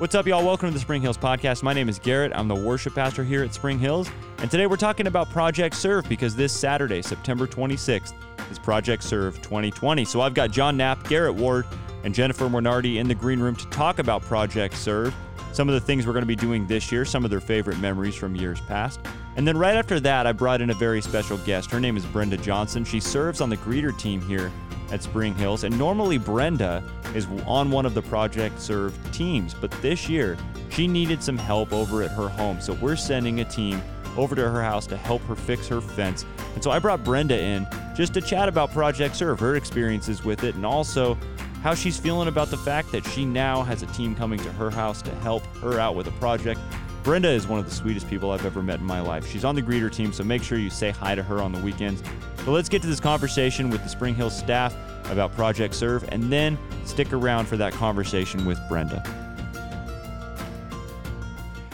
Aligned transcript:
What's 0.00 0.14
up, 0.14 0.26
y'all? 0.26 0.42
Welcome 0.42 0.70
to 0.70 0.72
the 0.72 0.80
Spring 0.80 1.02
Hills 1.02 1.18
Podcast. 1.18 1.62
My 1.62 1.74
name 1.74 1.86
is 1.86 1.98
Garrett. 1.98 2.32
I'm 2.34 2.48
the 2.48 2.54
worship 2.54 2.94
pastor 2.94 3.22
here 3.22 3.44
at 3.44 3.52
Spring 3.52 3.78
Hills. 3.78 4.10
And 4.38 4.50
today 4.50 4.66
we're 4.66 4.78
talking 4.78 5.08
about 5.08 5.28
Project 5.28 5.76
Serve 5.76 6.08
because 6.08 6.34
this 6.34 6.54
Saturday, 6.54 7.02
September 7.02 7.46
26th, 7.46 8.14
is 8.50 8.58
Project 8.58 9.02
Serve 9.02 9.36
2020. 9.42 10.06
So 10.06 10.22
I've 10.22 10.32
got 10.32 10.52
John 10.52 10.78
Knapp, 10.78 11.06
Garrett 11.06 11.34
Ward, 11.34 11.66
and 12.02 12.14
Jennifer 12.14 12.46
Mornardi 12.46 12.96
in 12.96 13.08
the 13.08 13.14
green 13.14 13.40
room 13.40 13.54
to 13.56 13.66
talk 13.66 13.98
about 13.98 14.22
Project 14.22 14.74
Serve, 14.74 15.14
some 15.52 15.68
of 15.68 15.74
the 15.74 15.80
things 15.82 16.06
we're 16.06 16.14
going 16.14 16.22
to 16.22 16.26
be 16.26 16.34
doing 16.34 16.66
this 16.66 16.90
year, 16.90 17.04
some 17.04 17.22
of 17.22 17.30
their 17.30 17.38
favorite 17.38 17.78
memories 17.78 18.14
from 18.14 18.34
years 18.34 18.58
past. 18.62 19.00
And 19.36 19.46
then 19.46 19.58
right 19.58 19.76
after 19.76 20.00
that, 20.00 20.26
I 20.26 20.32
brought 20.32 20.62
in 20.62 20.70
a 20.70 20.74
very 20.74 21.02
special 21.02 21.36
guest. 21.36 21.70
Her 21.70 21.78
name 21.78 21.98
is 21.98 22.06
Brenda 22.06 22.38
Johnson. 22.38 22.86
She 22.86 23.00
serves 23.00 23.42
on 23.42 23.50
the 23.50 23.58
greeter 23.58 23.94
team 23.98 24.22
here 24.22 24.50
at 24.92 25.02
Spring 25.02 25.34
Hills. 25.34 25.64
And 25.64 25.76
normally 25.78 26.18
Brenda 26.18 26.82
is 27.14 27.26
on 27.46 27.70
one 27.70 27.86
of 27.86 27.94
the 27.94 28.02
Project 28.02 28.60
Serve 28.60 28.96
teams, 29.12 29.54
but 29.54 29.70
this 29.82 30.08
year 30.08 30.36
she 30.70 30.86
needed 30.86 31.22
some 31.22 31.38
help 31.38 31.72
over 31.72 32.02
at 32.02 32.10
her 32.12 32.28
home. 32.28 32.60
So 32.60 32.74
we're 32.74 32.96
sending 32.96 33.40
a 33.40 33.44
team 33.44 33.82
over 34.16 34.34
to 34.34 34.48
her 34.48 34.62
house 34.62 34.86
to 34.88 34.96
help 34.96 35.22
her 35.22 35.36
fix 35.36 35.68
her 35.68 35.80
fence. 35.80 36.24
And 36.54 36.62
so 36.62 36.70
I 36.70 36.78
brought 36.78 37.04
Brenda 37.04 37.38
in 37.38 37.66
just 37.96 38.14
to 38.14 38.20
chat 38.20 38.48
about 38.48 38.72
Project 38.72 39.16
Serve, 39.16 39.38
her 39.40 39.56
experiences 39.56 40.24
with 40.24 40.44
it, 40.44 40.54
and 40.54 40.66
also 40.66 41.16
how 41.62 41.74
she's 41.74 41.98
feeling 41.98 42.28
about 42.28 42.48
the 42.48 42.56
fact 42.56 42.90
that 42.92 43.06
she 43.06 43.24
now 43.24 43.62
has 43.62 43.82
a 43.82 43.86
team 43.86 44.14
coming 44.14 44.38
to 44.40 44.50
her 44.52 44.70
house 44.70 45.02
to 45.02 45.14
help 45.16 45.44
her 45.56 45.78
out 45.78 45.94
with 45.94 46.06
a 46.06 46.12
project. 46.12 46.58
Brenda 47.02 47.28
is 47.28 47.46
one 47.46 47.58
of 47.58 47.64
the 47.64 47.74
sweetest 47.74 48.08
people 48.08 48.30
I've 48.30 48.44
ever 48.44 48.62
met 48.62 48.80
in 48.80 48.84
my 48.84 49.00
life. 49.00 49.26
She's 49.26 49.44
on 49.44 49.54
the 49.54 49.62
greeter 49.62 49.90
team, 49.90 50.12
so 50.12 50.22
make 50.22 50.42
sure 50.42 50.58
you 50.58 50.70
say 50.70 50.90
hi 50.90 51.14
to 51.14 51.22
her 51.22 51.40
on 51.40 51.52
the 51.52 51.58
weekends. 51.60 52.02
So 52.44 52.52
let's 52.52 52.68
get 52.68 52.80
to 52.82 52.88
this 52.88 53.00
conversation 53.00 53.70
with 53.70 53.82
the 53.82 53.88
Spring 53.88 54.14
Hills 54.14 54.36
staff 54.36 54.74
about 55.10 55.32
Project 55.34 55.74
Serve, 55.74 56.04
and 56.10 56.32
then 56.32 56.56
stick 56.84 57.12
around 57.12 57.46
for 57.46 57.56
that 57.58 57.72
conversation 57.72 58.46
with 58.46 58.58
Brenda. 58.68 59.02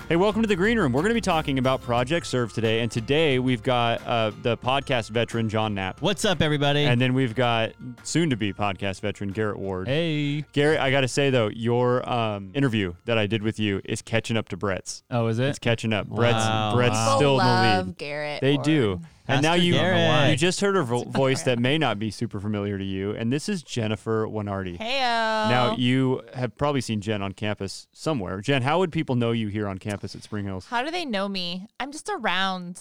Hey, 0.09 0.17
welcome 0.17 0.43
to 0.43 0.49
the 0.49 0.55
Green 0.57 0.79
Room. 0.79 0.93
We're 0.93 1.03
going 1.03 1.11
to 1.11 1.15
be 1.15 1.21
talking 1.21 1.59
about 1.59 1.83
Project 1.83 2.27
Serve 2.27 2.53
today, 2.53 2.81
and 2.81 2.91
today 2.91 3.39
we've 3.39 3.63
got 3.63 4.05
uh, 4.07 4.33
the 4.43 4.57
podcast 4.57 5.11
veteran 5.11 5.49
John 5.49 5.75
Knapp, 5.75 6.01
What's 6.03 6.25
up, 6.25 6.41
everybody? 6.43 6.85
and 6.85 7.01
then 7.01 7.15
we've 7.15 7.35
got 7.35 7.73
soon-to-be 8.03 8.53
podcast 8.53 9.01
veteran 9.01 9.31
Garrett 9.31 9.59
Ward. 9.59 9.87
Hey. 9.89 10.45
Garrett, 10.53 10.81
I 10.81 10.91
got 10.91 11.03
to 11.03 11.09
say 11.09 11.31
though, 11.31 11.49
your 11.49 12.09
um, 12.09 12.51
interview 12.55 12.95
that 13.05 13.19
I 13.19 13.27
did 13.27 13.43
with 13.43 13.59
you 13.61 13.81
is 13.85 14.03
catching 14.03 14.37
up 14.37 14.49
to 14.51 14.57
Brett's. 14.57 15.03
Oh, 15.11 15.27
is 15.29 15.39
it? 15.39 15.47
It's 15.49 15.59
catching 15.59 15.93
up. 15.93 16.07
Brett's 16.09 16.35
Wow. 16.37 16.75
Brett's 16.75 16.95
Wow. 16.95 17.17
still 17.17 17.41
in 17.41 17.47
the 17.47 17.53
love 17.53 17.87
lead. 17.87 17.99
Garrett. 17.99 18.41
They 18.41 18.55
Ward. 18.55 18.65
do. 18.65 19.01
And 19.29 19.43
now 19.43 19.55
you 19.55 19.73
Garrett. 19.75 20.31
you 20.31 20.37
just 20.37 20.61
heard 20.61 20.75
her 20.77 20.83
vo- 20.83 21.05
voice 21.05 21.43
that 21.43 21.59
may 21.59 21.79
not 21.79 21.99
be 21.99 22.11
super 22.11 22.41
familiar 22.41 22.79
to 22.79 22.85
you, 22.85 23.11
and 23.13 23.33
this 23.33 23.49
is 23.49 23.63
Jennifer 23.63 24.27
Winardi. 24.27 24.79
Heyo. 24.79 25.49
Now 25.49 25.75
you 25.77 26.23
have 26.35 26.57
probably 26.57 26.81
seen 26.81 27.01
Jen 27.01 27.23
on 27.23 27.33
campus 27.33 27.89
somewhere. 27.93 28.41
Jen, 28.41 28.63
how 28.63 28.79
would 28.79 28.93
people 28.93 29.17
know 29.17 29.33
you 29.33 29.49
here 29.49 29.69
on 29.69 29.79
campus 29.79 30.15
at 30.15 30.23
Spring 30.23 30.45
Hills? 30.45 30.67
How 30.67 30.83
do 30.83 30.91
they 30.91 31.05
know 31.05 31.29
me? 31.29 31.67
I'm 31.81 31.93
just 31.93 32.09
around. 32.09 32.81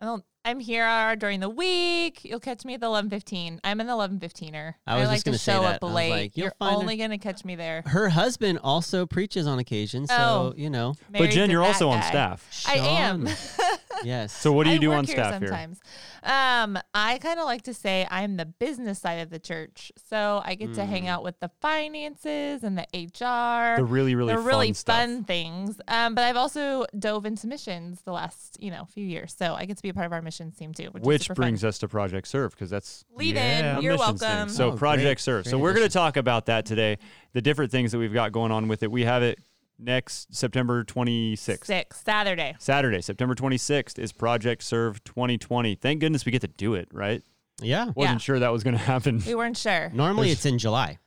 I 0.00 0.04
don't. 0.06 0.24
I'm 0.44 0.58
here 0.58 0.84
uh, 0.84 1.14
during 1.14 1.38
the 1.38 1.48
week. 1.48 2.24
You'll 2.24 2.40
catch 2.40 2.64
me 2.64 2.74
at 2.74 2.80
the 2.80 2.86
11:15. 2.88 3.60
I'm 3.62 3.78
an 3.80 3.86
11:15er. 3.86 4.74
I 4.88 4.96
was 4.98 5.06
like 5.06 5.14
just 5.18 5.24
gonna 5.24 5.36
to 5.36 5.42
say 5.42 5.52
show 5.52 5.62
that. 5.62 5.80
up 5.80 5.88
late. 5.94 6.10
like, 6.10 6.36
you'll 6.36 6.46
You're 6.46 6.54
find 6.58 6.74
only 6.78 6.96
gonna 6.96 7.18
catch 7.18 7.44
me 7.44 7.54
there. 7.54 7.82
her 7.86 8.08
husband 8.08 8.58
also 8.64 9.06
preaches 9.06 9.46
on 9.46 9.60
occasion, 9.60 10.08
so 10.08 10.14
Oh. 10.18 10.54
you 10.56 10.68
know. 10.68 10.94
But 11.16 11.30
Jen, 11.30 11.48
you're 11.48 11.60
that 11.62 11.68
also 11.68 11.90
on 11.90 12.00
guy. 12.00 12.08
staff. 12.08 12.64
I 12.66 12.74
am. 12.78 13.28
Sean. 14.02 14.06
yes. 14.08 14.32
So 14.32 14.52
what 14.52 14.64
do 14.64 14.70
you 14.70 14.76
I 14.76 14.78
do 14.80 14.92
on 14.92 15.04
here 15.04 15.16
staff 15.16 15.38
here? 15.40 15.48
sometimes. 15.48 15.80
Um, 16.22 16.78
I 16.94 17.18
kind 17.18 17.38
of 17.40 17.46
like 17.46 17.62
to 17.62 17.74
say 17.74 18.06
I'm 18.10 18.36
the 18.36 18.44
business 18.44 18.98
side 19.00 19.14
of 19.20 19.30
the 19.30 19.38
church. 19.38 19.90
So 20.08 20.40
I 20.44 20.54
get 20.54 20.74
to 20.74 20.84
hang 20.84 21.08
out 21.08 21.22
with 21.24 21.40
the 21.40 21.50
finances 21.60 22.62
and 22.62 22.78
the 22.78 22.86
HR. 22.94 23.76
The 23.76 23.84
really 23.84 24.14
really 24.14 24.32
the 24.34 24.38
fun 24.38 24.46
really 24.46 24.72
stuff. 24.72 24.96
fun 24.96 25.24
things. 25.24 25.80
Um, 25.88 26.14
but 26.14 26.24
I've 26.24 26.36
also 26.36 26.84
dove 26.98 27.26
into 27.26 27.46
missions 27.46 28.02
the 28.02 28.12
last, 28.12 28.56
you 28.62 28.70
know, 28.70 28.84
few 28.84 29.04
years. 29.04 29.34
So 29.36 29.54
I 29.54 29.64
get 29.64 29.76
to 29.78 29.82
be 29.82 29.88
a 29.88 29.94
part 29.94 30.06
of 30.06 30.12
our 30.12 30.22
missions 30.22 30.56
team 30.56 30.72
too, 30.72 30.88
which, 30.92 31.02
Which 31.02 31.22
super 31.22 31.34
brings 31.34 31.62
fun. 31.62 31.68
us 31.68 31.78
to 31.78 31.88
Project 31.88 32.28
Serve 32.28 32.52
because 32.52 32.70
that's 32.70 33.04
Lead 33.16 33.34
yeah, 33.36 33.76
in. 33.78 33.82
You're 33.82 33.96
missions 33.98 34.20
thing. 34.20 34.28
welcome. 34.28 34.48
So 34.48 34.70
Oh, 34.72 34.76
Project 34.76 35.04
great, 35.06 35.20
Serve. 35.20 35.46
So 35.46 35.58
we're 35.58 35.74
going 35.74 35.86
to 35.86 35.92
talk 35.92 36.16
about 36.16 36.46
that 36.46 36.64
today. 36.66 36.98
The 37.32 37.42
different 37.42 37.72
things 37.72 37.92
that 37.92 37.98
we've 37.98 38.12
got 38.12 38.32
going 38.32 38.52
on 38.52 38.68
with 38.68 38.82
it. 38.82 38.90
We 38.90 39.04
have 39.04 39.22
it 39.22 39.38
next 39.82 40.34
September 40.34 40.84
26th. 40.84 41.64
Six 41.64 42.00
Saturday. 42.04 42.54
Saturday, 42.58 43.00
September 43.00 43.34
26th 43.34 43.98
is 43.98 44.12
Project 44.12 44.62
Serve 44.62 45.02
2020. 45.04 45.74
Thank 45.76 46.00
goodness 46.00 46.24
we 46.24 46.32
get 46.32 46.40
to 46.42 46.48
do 46.48 46.74
it, 46.74 46.88
right? 46.92 47.22
yeah. 47.60 47.84
Wasn't 47.94 48.14
Yeah. 48.14 48.18
sure 48.18 48.38
that 48.40 48.50
was 48.52 48.64
going 48.64 48.76
to 48.76 48.82
happen. 48.82 49.22
We 49.26 49.34
weren't 49.34 49.56
sure. 49.56 49.90
Normally 49.94 50.28
There's- 50.28 50.38
it's 50.38 50.46
in 50.46 50.58
July. 50.58 50.98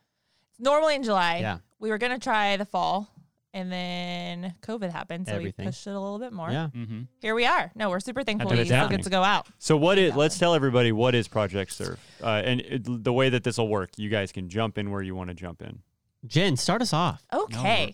Normally 0.59 0.95
in 0.95 1.03
July. 1.03 1.39
Yeah. 1.39 1.57
We 1.79 1.89
were 1.89 1.97
gonna 1.97 2.17
try 2.17 2.55
the 2.55 2.63
fall, 2.65 3.09
and 3.53 3.69
then 3.69 4.53
COVID 4.61 4.89
happened, 4.89 5.27
so 5.27 5.33
Everything. 5.33 5.65
we 5.65 5.69
pushed 5.71 5.85
it 5.85 5.89
a 5.91 5.99
little 5.99 6.17
bit 6.17 6.31
more. 6.31 6.49
Yeah. 6.49 6.69
Mm-hmm. 6.73 7.01
Here 7.19 7.35
we 7.35 7.45
are. 7.45 7.71
No, 7.75 7.89
we're 7.89 7.99
super 7.99 8.23
thankful 8.23 8.49
And 8.51 8.57
we 8.57 8.61
it's 8.61 8.69
still 8.69 8.77
happening. 8.79 8.99
get 8.99 9.03
to 9.03 9.09
go 9.09 9.21
out. 9.21 9.47
So 9.59 9.75
what 9.75 9.97
is? 9.97 10.15
Let's 10.15 10.39
tell 10.39 10.55
everybody 10.55 10.93
what 10.93 11.13
is 11.13 11.27
Project 11.27 11.73
Serve, 11.73 11.99
uh, 12.23 12.41
and 12.45 12.61
it, 12.61 13.03
the 13.03 13.11
way 13.11 13.27
that 13.29 13.43
this 13.43 13.57
will 13.57 13.67
work. 13.67 13.89
You 13.97 14.09
guys 14.09 14.31
can 14.31 14.47
jump 14.47 14.77
in 14.77 14.91
where 14.91 15.01
you 15.01 15.13
want 15.13 15.27
to 15.27 15.33
jump 15.33 15.61
in. 15.61 15.79
Jen, 16.25 16.55
start 16.55 16.81
us 16.81 16.93
off. 16.93 17.21
Okay. 17.33 17.93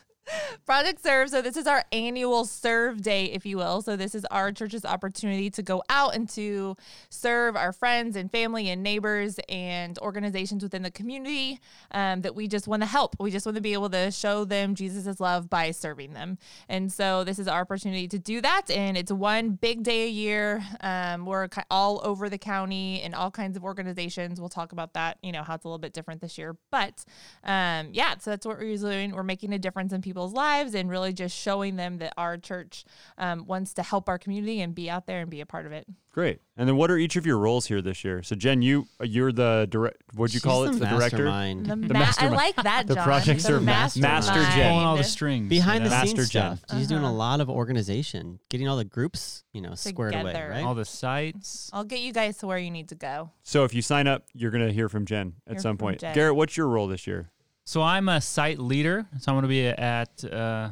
Project 0.65 1.01
Serve. 1.03 1.29
So 1.29 1.41
this 1.41 1.57
is 1.57 1.67
our 1.67 1.83
annual 1.91 2.45
serve 2.45 3.01
day, 3.01 3.25
if 3.25 3.45
you 3.45 3.57
will. 3.57 3.81
So 3.81 3.95
this 3.95 4.15
is 4.15 4.25
our 4.25 4.51
church's 4.51 4.85
opportunity 4.85 5.49
to 5.51 5.61
go 5.61 5.83
out 5.89 6.15
and 6.15 6.29
to 6.29 6.75
serve 7.09 7.55
our 7.55 7.71
friends 7.71 8.15
and 8.15 8.31
family 8.31 8.69
and 8.69 8.83
neighbors 8.83 9.39
and 9.49 9.97
organizations 9.99 10.63
within 10.63 10.83
the 10.83 10.91
community 10.91 11.59
um, 11.91 12.21
that 12.21 12.35
we 12.35 12.47
just 12.47 12.67
want 12.67 12.81
to 12.81 12.87
help. 12.87 13.15
We 13.19 13.31
just 13.31 13.45
want 13.45 13.55
to 13.55 13.61
be 13.61 13.73
able 13.73 13.89
to 13.89 14.11
show 14.11 14.45
them 14.45 14.75
Jesus' 14.75 15.19
love 15.19 15.49
by 15.49 15.71
serving 15.71 16.13
them. 16.13 16.37
And 16.69 16.91
so 16.91 17.23
this 17.23 17.39
is 17.39 17.47
our 17.47 17.61
opportunity 17.61 18.07
to 18.07 18.19
do 18.19 18.41
that. 18.41 18.69
And 18.69 18.97
it's 18.97 19.11
one 19.11 19.51
big 19.51 19.83
day 19.83 20.05
a 20.05 20.09
year. 20.09 20.63
Um, 20.81 21.25
we're 21.25 21.47
all 21.69 22.01
over 22.03 22.29
the 22.29 22.37
county 22.37 23.01
and 23.01 23.15
all 23.15 23.31
kinds 23.31 23.57
of 23.57 23.63
organizations. 23.63 24.39
We'll 24.39 24.49
talk 24.49 24.71
about 24.71 24.93
that, 24.93 25.17
you 25.21 25.31
know, 25.31 25.43
how 25.43 25.55
it's 25.55 25.65
a 25.65 25.67
little 25.67 25.79
bit 25.79 25.93
different 25.93 26.21
this 26.21 26.37
year. 26.37 26.55
But 26.71 27.03
um, 27.43 27.89
yeah, 27.93 28.17
so 28.17 28.31
that's 28.31 28.45
what 28.45 28.57
we're 28.57 28.77
doing. 28.77 29.11
We're 29.11 29.23
making 29.23 29.53
a 29.53 29.59
difference 29.59 29.93
in 29.93 30.01
people's 30.11 30.33
lives 30.33 30.75
and 30.75 30.89
really 30.89 31.13
just 31.13 31.35
showing 31.37 31.77
them 31.77 31.97
that 31.99 32.13
our 32.17 32.37
church 32.37 32.83
um, 33.17 33.45
wants 33.47 33.73
to 33.75 33.83
help 33.83 34.09
our 34.09 34.17
community 34.19 34.59
and 34.61 34.75
be 34.75 34.89
out 34.89 35.05
there 35.07 35.21
and 35.21 35.29
be 35.29 35.39
a 35.41 35.45
part 35.45 35.65
of 35.65 35.71
it. 35.71 35.87
Great. 36.13 36.41
And 36.57 36.67
then 36.67 36.75
what 36.75 36.91
are 36.91 36.97
each 36.97 37.15
of 37.15 37.25
your 37.25 37.37
roles 37.37 37.67
here 37.67 37.81
this 37.81 38.03
year? 38.03 38.21
So 38.21 38.35
Jen, 38.35 38.61
you 38.61 38.85
you're 39.01 39.31
the 39.31 39.65
direct. 39.69 39.95
What'd 40.13 40.33
you 40.33 40.39
She's 40.39 40.43
call 40.43 40.65
it? 40.65 40.73
the 40.73 40.79
The 40.79 40.85
director. 40.87 41.23
mastermind. 41.23 41.65
The, 41.67 41.87
The 41.87 41.93
ma- 41.93 42.11
I 42.17 42.27
like 42.27 42.55
that, 42.57 42.87
The 42.87 42.95
John. 42.95 43.03
Project 43.05 43.39
Serve 43.41 43.63
mas- 43.63 43.95
mastermind. 43.97 44.25
Master 44.25 44.57
Jen. 44.59 44.71
Pulling 44.73 44.85
all 44.85 44.97
the 44.97 45.03
strings. 45.05 45.47
Behind 45.47 45.83
you 45.83 45.89
the 45.89 45.95
know? 45.95 46.01
Master 46.01 46.17
scenes 46.17 46.29
Jen. 46.29 46.57
stuff. 46.57 46.77
She's 46.77 46.87
doing 46.89 47.03
a 47.03 47.05
Uh-huh. 47.05 47.13
lot 47.15 47.39
of 47.39 47.49
organization, 47.49 48.39
getting 48.49 48.67
all 48.67 48.75
the 48.75 48.83
groups, 48.83 49.45
you 49.53 49.61
know, 49.61 49.73
squared 49.75 50.13
away, 50.13 50.33
right? 50.33 50.63
all 50.65 50.75
the 50.75 50.83
sites. 50.83 51.69
I'll 51.71 51.85
get 51.85 52.01
you 52.01 52.11
guys 52.11 52.35
to 52.39 52.47
where 52.47 52.57
you 52.57 52.71
need 52.71 52.89
to 52.89 52.95
go. 52.95 53.31
So 53.43 53.63
if 53.63 53.73
you 53.73 53.81
sign 53.81 54.05
up, 54.07 54.25
you're 54.33 54.51
gonna 54.51 54.73
hear 54.73 54.89
from 54.89 55.05
Jen 55.05 55.35
at 55.47 55.53
Hear 55.53 55.61
some 55.61 55.77
point. 55.77 56.01
Jen. 56.01 56.13
Garrett, 56.13 56.35
what's 56.35 56.57
your 56.57 56.67
role 56.67 56.87
this 56.89 57.07
year? 57.07 57.29
So 57.65 57.81
I'm 57.81 58.09
a 58.09 58.21
site 58.21 58.59
leader. 58.59 59.05
So 59.19 59.31
I'm 59.31 59.35
going 59.35 59.43
to 59.43 59.47
be 59.47 59.67
at 59.67 60.23
uh, 60.25 60.71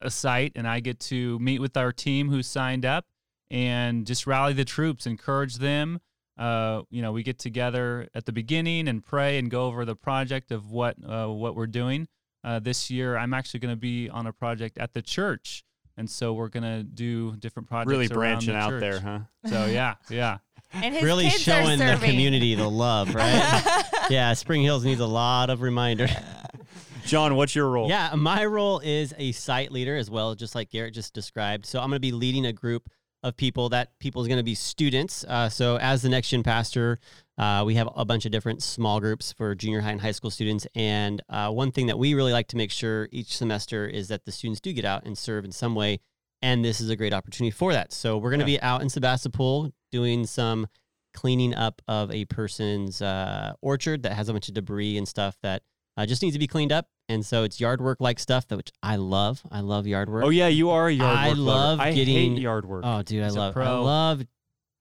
a 0.00 0.10
site, 0.10 0.52
and 0.54 0.66
I 0.66 0.80
get 0.80 1.00
to 1.00 1.38
meet 1.38 1.60
with 1.60 1.76
our 1.76 1.92
team 1.92 2.30
who 2.30 2.42
signed 2.42 2.84
up 2.84 3.06
and 3.50 4.06
just 4.06 4.26
rally 4.26 4.52
the 4.52 4.64
troops, 4.64 5.06
encourage 5.06 5.56
them. 5.56 6.00
Uh, 6.38 6.82
you 6.90 7.02
know, 7.02 7.12
we 7.12 7.22
get 7.22 7.38
together 7.38 8.08
at 8.14 8.24
the 8.24 8.32
beginning 8.32 8.88
and 8.88 9.04
pray 9.04 9.38
and 9.38 9.50
go 9.50 9.66
over 9.66 9.84
the 9.84 9.96
project 9.96 10.50
of 10.50 10.70
what 10.70 10.96
uh, 11.06 11.26
what 11.26 11.54
we're 11.54 11.66
doing. 11.66 12.08
Uh, 12.42 12.58
this 12.58 12.90
year, 12.90 13.18
I'm 13.18 13.34
actually 13.34 13.60
going 13.60 13.74
to 13.74 13.80
be 13.80 14.08
on 14.08 14.26
a 14.26 14.32
project 14.32 14.78
at 14.78 14.94
the 14.94 15.02
church, 15.02 15.62
and 16.00 16.08
so 16.08 16.32
we're 16.32 16.48
going 16.48 16.62
to 16.62 16.82
do 16.82 17.36
different 17.36 17.68
projects. 17.68 17.90
Really 17.90 18.06
around 18.06 18.16
branching 18.16 18.54
the 18.54 18.58
out 18.58 18.70
church. 18.70 18.80
there, 18.80 19.00
huh? 19.00 19.18
So 19.46 19.66
yeah, 19.70 19.96
yeah. 20.08 20.38
And 20.72 20.94
his 20.94 21.04
really 21.04 21.24
kids 21.24 21.46
are 21.46 21.62
showing 21.62 21.78
the 21.78 21.98
community 22.02 22.54
the 22.54 22.68
love, 22.68 23.14
right? 23.14 23.84
yeah, 24.08 24.32
Spring 24.32 24.62
Hills 24.62 24.82
needs 24.82 25.00
a 25.00 25.06
lot 25.06 25.50
of 25.50 25.60
reminder. 25.60 26.08
John, 27.04 27.36
what's 27.36 27.54
your 27.54 27.68
role? 27.68 27.88
Yeah, 27.88 28.14
my 28.16 28.46
role 28.46 28.78
is 28.78 29.12
a 29.18 29.32
site 29.32 29.72
leader 29.72 29.96
as 29.96 30.10
well, 30.10 30.34
just 30.34 30.54
like 30.54 30.70
Garrett 30.70 30.94
just 30.94 31.12
described. 31.12 31.66
So 31.66 31.80
I'm 31.80 31.90
going 31.90 31.96
to 31.96 32.00
be 32.00 32.12
leading 32.12 32.46
a 32.46 32.52
group 32.52 32.88
of 33.22 33.36
people. 33.36 33.68
That 33.68 33.98
people 33.98 34.22
is 34.22 34.28
going 34.28 34.38
to 34.38 34.44
be 34.44 34.54
students. 34.54 35.22
Uh, 35.24 35.50
so 35.50 35.76
as 35.76 36.00
the 36.00 36.08
next 36.08 36.30
gen 36.30 36.42
pastor, 36.42 36.98
uh, 37.40 37.62
we 37.64 37.74
have 37.74 37.88
a 37.96 38.04
bunch 38.04 38.24
of 38.26 38.30
different 38.32 38.62
small 38.62 39.00
groups 39.00 39.32
for 39.32 39.54
junior 39.54 39.80
high 39.80 39.92
and 39.92 40.00
high 40.00 40.12
school 40.12 40.30
students. 40.30 40.66
And 40.74 41.22
uh, 41.30 41.50
one 41.50 41.72
thing 41.72 41.86
that 41.86 41.98
we 41.98 42.12
really 42.14 42.32
like 42.32 42.48
to 42.48 42.56
make 42.56 42.70
sure 42.70 43.08
each 43.10 43.34
semester 43.36 43.86
is 43.86 44.08
that 44.08 44.26
the 44.26 44.30
students 44.32 44.60
do 44.60 44.72
get 44.72 44.84
out 44.84 45.04
and 45.06 45.16
serve 45.16 45.44
in 45.46 45.50
some 45.52 45.74
way. 45.74 46.00
And 46.42 46.62
this 46.64 46.80
is 46.80 46.90
a 46.90 46.96
great 46.96 47.12
opportunity 47.14 47.50
for 47.50 47.72
that. 47.72 47.92
So 47.92 48.18
we're 48.18 48.30
going 48.30 48.40
to 48.40 48.50
Yeah. 48.50 48.58
be 48.58 48.62
out 48.62 48.82
in 48.82 48.88
Sebastopol 48.90 49.70
doing 49.90 50.26
some 50.26 50.66
cleaning 51.14 51.54
up 51.54 51.80
of 51.88 52.10
a 52.12 52.24
person's 52.26 53.02
uh, 53.02 53.54
orchard 53.62 54.02
that 54.04 54.12
has 54.12 54.28
a 54.28 54.32
bunch 54.32 54.48
of 54.48 54.54
debris 54.54 54.96
and 54.98 55.08
stuff 55.08 55.36
that 55.42 55.62
uh, 55.96 56.06
just 56.06 56.22
needs 56.22 56.34
to 56.34 56.38
be 56.38 56.46
cleaned 56.46 56.72
up. 56.72 56.86
And 57.08 57.26
so 57.26 57.42
it's 57.42 57.58
yard 57.58 57.80
work 57.80 57.98
like 58.00 58.18
stuff 58.20 58.46
that 58.48 58.56
which 58.56 58.70
I 58.82 58.96
love. 58.96 59.42
I 59.50 59.60
love 59.60 59.86
yard 59.86 60.08
work. 60.08 60.24
Oh 60.24 60.28
yeah, 60.28 60.46
you 60.48 60.70
are 60.70 60.88
a 60.88 60.92
yard 60.92 61.18
I 61.18 61.28
work 61.30 61.38
lover. 61.38 61.50
love 61.50 61.80
I 61.80 61.92
getting- 61.92 62.36
yard 62.36 62.64
work. 62.66 62.84
Oh, 62.86 63.02
dude, 63.02 63.22
I 63.22 63.26
He's 63.26 63.36
love 63.36 63.56
I 63.56 63.70
love 63.78 64.22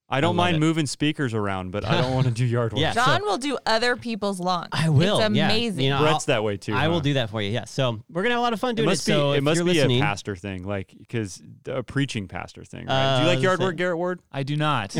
I 0.10 0.22
don't 0.22 0.30
love 0.36 0.46
mind 0.46 0.56
it. 0.58 0.60
moving 0.60 0.86
speakers 0.88 1.34
around, 1.34 1.72
but 1.72 1.86
I 1.86 2.02
don't 2.02 2.14
want 2.14 2.26
to 2.28 2.34
do 2.34 2.46
yard 2.58 2.74
work. 2.74 2.82
Yeah. 2.82 2.94
John 2.94 3.20
So- 3.22 3.26
will 3.26 3.38
do 3.38 3.58
other 3.66 3.96
people's 3.96 4.40
lawns. 4.40 4.70
I 4.72 4.90
will. 4.90 5.20
It's 5.20 5.36
yeah. 5.36 5.46
amazing. 5.46 5.84
You 5.84 5.92
know, 5.92 6.00
Brett's 6.00 6.28
I'll- 6.30 6.36
that 6.36 6.44
way 6.44 6.58
too. 6.58 6.74
I 6.74 6.88
will 6.88 7.00
do 7.00 7.14
that 7.14 7.30
for 7.30 7.42
you. 7.42 7.52
Yeah. 7.52 7.66
So 7.66 8.02
we're 8.10 8.24
gonna 8.24 8.34
have 8.36 8.40
a 8.40 8.42
lot 8.44 8.54
of 8.54 8.60
fun 8.60 8.72
It 8.72 8.76
doing 8.78 8.90
must 8.90 9.08
it. 9.08 9.12
be. 9.12 9.16
So 9.16 9.32
it 9.34 9.44
must 9.44 9.60
be 9.60 9.66
listening, 9.66 10.00
a 10.02 10.04
pastor 10.04 10.36
thing, 10.36 10.64
like 10.64 10.94
because 10.98 11.42
a 11.68 11.84
preaching 11.84 12.28
pastor 12.28 12.64
thing, 12.64 12.88
right? 12.88 12.94
Uh, 13.16 13.18
do 13.20 13.24
you 13.26 13.30
like 13.36 13.42
yard 13.44 13.60
so- 13.60 13.66
work, 13.66 13.76
Garrett 13.76 13.98
Ward? 13.98 14.20
I 14.32 14.44
do 14.44 14.56
not. 14.56 14.92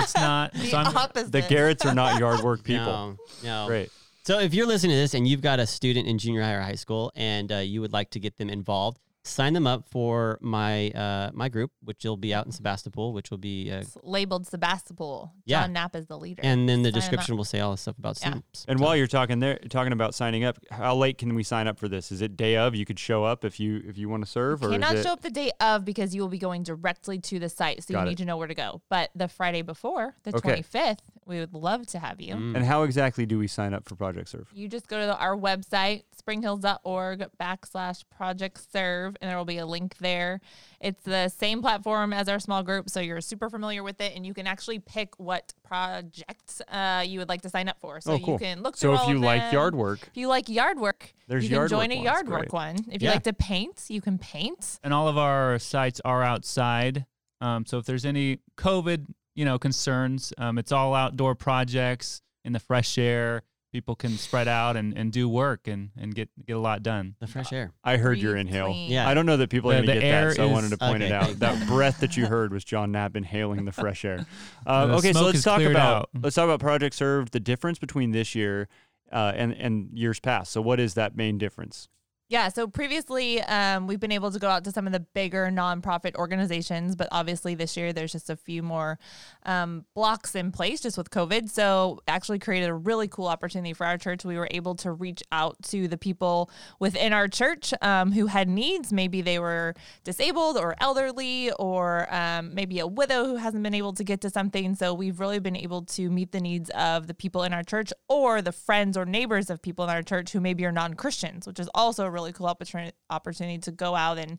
it's 0.00 0.14
not. 0.16 0.52
the 0.52 0.66
So 0.66 0.76
I'm, 0.76 0.96
opposite. 0.96 1.32
The 1.32 1.42
Garretts 1.42 1.84
are 1.84 1.94
not 1.94 2.18
yard 2.20 2.40
work 2.40 2.62
people. 2.62 2.84
No, 2.84 3.16
no. 3.42 3.66
Great. 3.68 3.90
So 4.24 4.38
if 4.38 4.54
you're 4.54 4.66
listening 4.66 4.92
to 4.92 4.96
this 5.00 5.14
and 5.14 5.26
you've 5.26 5.40
got 5.40 5.58
a 5.60 5.66
student 5.66 6.06
in 6.06 6.18
junior 6.18 6.42
high 6.42 6.52
or 6.52 6.60
high 6.60 6.74
school 6.76 7.10
and 7.16 7.50
uh, 7.50 7.56
you 7.56 7.80
would 7.80 7.92
like 7.92 8.10
to 8.10 8.20
get 8.20 8.36
them 8.36 8.48
involved, 8.50 8.98
sign 9.24 9.52
them 9.52 9.66
up 9.66 9.86
for 9.88 10.38
my 10.40 10.90
uh, 10.90 11.30
my 11.32 11.48
group, 11.48 11.70
which 11.82 12.04
will 12.04 12.16
be 12.16 12.34
out 12.34 12.44
in 12.46 12.52
Sebastopol, 12.52 13.12
which 13.12 13.30
will 13.30 13.38
be, 13.38 13.70
uh, 13.70 13.78
It's 13.80 13.96
labeled 14.02 14.46
Sebastopol. 14.46 15.32
Yeah. 15.44 15.62
John 15.62 15.72
Knapp 15.72 15.94
is 15.94 16.06
the 16.06 16.18
leader. 16.18 16.40
and 16.44 16.68
then 16.68 16.82
the 16.82 16.88
Sign 16.90 16.94
'em 16.94 16.96
up. 16.96 17.00
description 17.10 17.36
will 17.36 17.44
say 17.44 17.60
all 17.60 17.70
the 17.70 17.76
stuff 17.76 17.98
about 17.98 18.18
Yeah. 18.20 18.30
students. 18.30 18.64
And 18.68 18.80
while 18.80 18.96
you're 18.96 19.06
talking 19.06 19.38
there, 19.38 19.58
talking 19.70 19.92
about 19.92 20.14
signing 20.14 20.44
up, 20.44 20.58
how 20.70 20.94
late 20.96 21.18
can 21.18 21.34
we 21.34 21.42
sign 21.44 21.66
up 21.68 21.78
for 21.78 21.88
this? 21.88 22.10
Is 22.10 22.20
it 22.20 22.36
day 22.36 22.56
of? 22.56 22.74
You 22.74 22.84
could 22.84 22.98
show 22.98 23.24
up 23.24 23.44
if 23.44 23.60
you 23.60 23.82
if 23.86 23.96
you 23.96 24.08
want 24.08 24.24
to 24.24 24.30
serve, 24.30 24.62
or 24.64 24.70
Cannot 24.70 24.94
is 24.94 25.00
it? 25.00 25.02
show 25.04 25.12
up 25.12 25.20
the 25.22 25.30
day 25.30 25.50
of 25.60 25.84
because 25.84 26.14
you 26.14 26.22
will 26.22 26.28
be 26.28 26.38
going 26.38 26.62
directly 26.64 27.18
to 27.20 27.38
the 27.38 27.48
site, 27.48 27.84
so 27.84 27.92
Got 27.94 28.00
you 28.00 28.06
it. 28.06 28.08
need 28.10 28.18
to 28.18 28.24
know 28.24 28.36
where 28.36 28.48
to 28.48 28.54
go. 28.54 28.82
But 28.88 29.10
the 29.14 29.28
Friday 29.28 29.62
before, 29.62 30.16
the 30.24 30.34
Okay. 30.36 30.40
25th, 30.62 30.98
we 31.26 31.38
would 31.38 31.54
love 31.54 31.86
to 31.88 31.98
have 31.98 32.20
you. 32.20 32.34
Mm. 32.34 32.56
and 32.56 32.64
how 32.64 32.82
exactly 32.82 33.26
do 33.26 33.38
we 33.38 33.46
sign 33.46 33.74
up 33.74 33.88
for 33.88 33.94
Project 33.94 34.28
Serve? 34.28 34.48
You 34.52 34.68
just 34.68 34.88
go 34.88 34.98
to 35.00 35.06
the, 35.06 35.16
our 35.16 35.36
website, 35.36 36.02
springhills.org 36.20 37.26
backslash 37.40 38.02
project 38.10 38.60
serve, 38.72 39.16
and 39.20 39.30
there 39.30 39.36
will 39.38 39.44
be 39.44 39.58
a 39.58 39.66
link 39.66 39.96
there. 39.98 40.40
It's 40.80 41.02
the 41.04 41.28
same 41.28 41.62
platform 41.62 42.12
as 42.12 42.28
our 42.28 42.38
small 42.40 42.62
group, 42.62 42.90
so 42.90 43.00
you're 43.00 43.20
super 43.20 43.48
familiar 43.48 43.82
with 43.82 44.00
it, 44.00 44.14
and 44.16 44.26
you 44.26 44.34
can 44.34 44.46
actually 44.46 44.78
pick 44.80 45.18
what 45.18 45.52
projects 45.64 46.60
uh, 46.68 47.04
you 47.06 47.18
would 47.20 47.28
like 47.28 47.42
to 47.42 47.48
sign 47.48 47.68
up 47.68 47.78
for. 47.80 48.00
So 48.00 48.12
Oh, 48.14 48.18
cool. 48.18 48.34
you 48.34 48.38
can 48.38 48.62
look 48.62 48.76
So 48.76 48.88
through 48.88 48.94
if 48.94 49.00
all 49.02 49.08
you 49.10 49.16
of 49.16 49.22
like 49.22 49.40
them. 49.42 49.54
yard 49.54 49.74
work, 49.74 50.00
if 50.08 50.16
you 50.16 50.28
like 50.28 50.48
yard 50.48 50.78
work, 50.78 51.12
There's 51.28 51.44
you 51.44 51.50
can 51.50 51.56
yard 51.56 51.70
join 51.70 51.78
work 51.90 51.92
a 51.92 51.94
ones. 51.96 52.04
yard 52.04 52.26
Great. 52.26 52.38
work 52.40 52.52
one. 52.52 52.76
If 52.90 53.00
you 53.02 53.08
Yeah. 53.08 53.14
like 53.14 53.22
to 53.24 53.32
paint, 53.32 53.84
you 53.88 54.00
can 54.00 54.18
paint. 54.18 54.78
and 54.82 54.92
all 54.92 55.08
of 55.08 55.16
our 55.18 55.58
sites 55.58 56.00
are 56.04 56.22
outside. 56.22 57.06
Um, 57.40 57.66
so 57.66 57.78
if 57.78 57.86
there's 57.86 58.04
any 58.04 58.38
COVID, 58.56 59.06
you 59.34 59.44
know, 59.44 59.58
concerns, 59.58 60.32
um, 60.38 60.58
it's 60.58 60.72
all 60.72 60.94
outdoor 60.94 61.34
projects 61.34 62.22
in 62.44 62.52
the 62.52 62.60
fresh 62.60 62.98
air. 62.98 63.42
People 63.72 63.96
can 63.96 64.18
spread 64.18 64.48
out 64.48 64.76
and, 64.76 64.92
and 64.98 65.10
do 65.10 65.26
work 65.30 65.66
and, 65.66 65.90
and 65.96 66.14
get 66.14 66.28
get 66.46 66.52
a 66.54 66.58
lot 66.58 66.82
done. 66.82 67.14
The 67.20 67.26
fresh 67.26 67.54
air. 67.54 67.72
I 67.82 67.96
heard 67.96 68.18
your 68.18 68.36
inhale. 68.36 68.66
clean. 68.66 68.90
Yeah. 68.90 69.08
I 69.08 69.14
don't 69.14 69.24
know 69.24 69.38
that 69.38 69.48
people 69.48 69.70
are 69.70 69.76
going 69.76 69.86
to 69.86 69.94
get 69.94 70.00
that, 70.02 70.36
so 70.36 70.42
I 70.46 70.52
wanted 70.52 70.70
to 70.72 70.76
point 70.76 71.02
it 71.02 71.10
out. 71.10 71.38
That 71.38 71.66
breath 71.66 72.00
that 72.00 72.14
you 72.14 72.26
heard 72.26 72.52
was 72.52 72.64
John 72.64 72.92
Knapp 72.92 73.16
inhaling 73.16 73.64
the 73.64 73.72
fresh 73.72 74.04
air. 74.04 74.26
Uh, 74.66 74.86
The 74.88 74.94
okay, 74.96 75.12
so 75.14 75.24
let's 75.24 75.42
talk 75.42 75.62
about 75.62 75.96
out. 76.02 76.10
let's 76.20 76.36
talk 76.36 76.44
about 76.44 76.60
Project 76.60 76.94
Serve. 76.94 77.30
The 77.30 77.40
difference 77.40 77.78
between 77.78 78.10
this 78.12 78.34
year 78.34 78.68
uh, 79.10 79.32
and 79.34 79.52
and 79.54 79.88
years 79.96 80.20
past. 80.20 80.52
So 80.52 80.60
what 80.60 80.78
is 80.78 80.92
that 80.94 81.16
main 81.16 81.38
difference? 81.38 81.88
Yeah, 82.32 82.48
so 82.48 82.66
previously 82.66 83.42
um, 83.42 83.86
we've 83.86 84.00
been 84.00 84.10
able 84.10 84.30
to 84.30 84.38
go 84.38 84.48
out 84.48 84.64
to 84.64 84.72
some 84.72 84.86
of 84.86 84.94
the 84.94 85.00
bigger 85.00 85.50
nonprofit 85.52 86.14
organizations, 86.14 86.96
but 86.96 87.08
obviously 87.12 87.54
this 87.54 87.76
year 87.76 87.92
there's 87.92 88.10
just 88.10 88.30
a 88.30 88.36
few 88.36 88.62
more 88.62 88.98
um, 89.44 89.84
blocks 89.94 90.34
in 90.34 90.50
place 90.50 90.80
just 90.80 90.96
with 90.96 91.10
COVID. 91.10 91.50
So 91.50 92.00
actually 92.08 92.38
created 92.38 92.70
a 92.70 92.74
really 92.74 93.06
cool 93.06 93.26
opportunity 93.26 93.74
for 93.74 93.84
our 93.84 93.98
church. 93.98 94.24
We 94.24 94.38
were 94.38 94.48
able 94.50 94.74
to 94.76 94.92
reach 94.92 95.22
out 95.30 95.62
to 95.64 95.88
the 95.88 95.98
people 95.98 96.48
within 96.78 97.12
our 97.12 97.28
church 97.28 97.74
um, 97.82 98.12
who 98.12 98.28
had 98.28 98.48
needs. 98.48 98.94
Maybe 98.94 99.20
they 99.20 99.38
were 99.38 99.74
disabled 100.02 100.56
or 100.56 100.74
elderly, 100.80 101.52
or 101.58 102.06
um, 102.14 102.54
maybe 102.54 102.78
a 102.78 102.86
widow 102.86 103.26
who 103.26 103.36
hasn't 103.36 103.62
been 103.62 103.74
able 103.74 103.92
to 103.92 104.04
get 104.04 104.22
to 104.22 104.30
something. 104.30 104.74
So 104.74 104.94
we've 104.94 105.20
really 105.20 105.38
been 105.38 105.54
able 105.54 105.82
to 105.82 106.08
meet 106.08 106.32
the 106.32 106.40
needs 106.40 106.70
of 106.70 107.08
the 107.08 107.14
people 107.14 107.42
in 107.42 107.52
our 107.52 107.62
church 107.62 107.92
or 108.08 108.40
the 108.40 108.52
friends 108.52 108.96
or 108.96 109.04
neighbors 109.04 109.50
of 109.50 109.60
people 109.60 109.84
in 109.84 109.90
our 109.90 110.02
church 110.02 110.32
who 110.32 110.40
maybe 110.40 110.64
are 110.64 110.72
non 110.72 110.94
Christians, 110.94 111.46
which 111.46 111.60
is 111.60 111.68
also 111.74 112.06
a 112.06 112.21
really 112.22 112.32
cool 112.32 112.46
opportunity 112.46 112.92
opportunity 113.10 113.58
to 113.58 113.72
go 113.72 113.94
out 113.94 114.18
and 114.18 114.38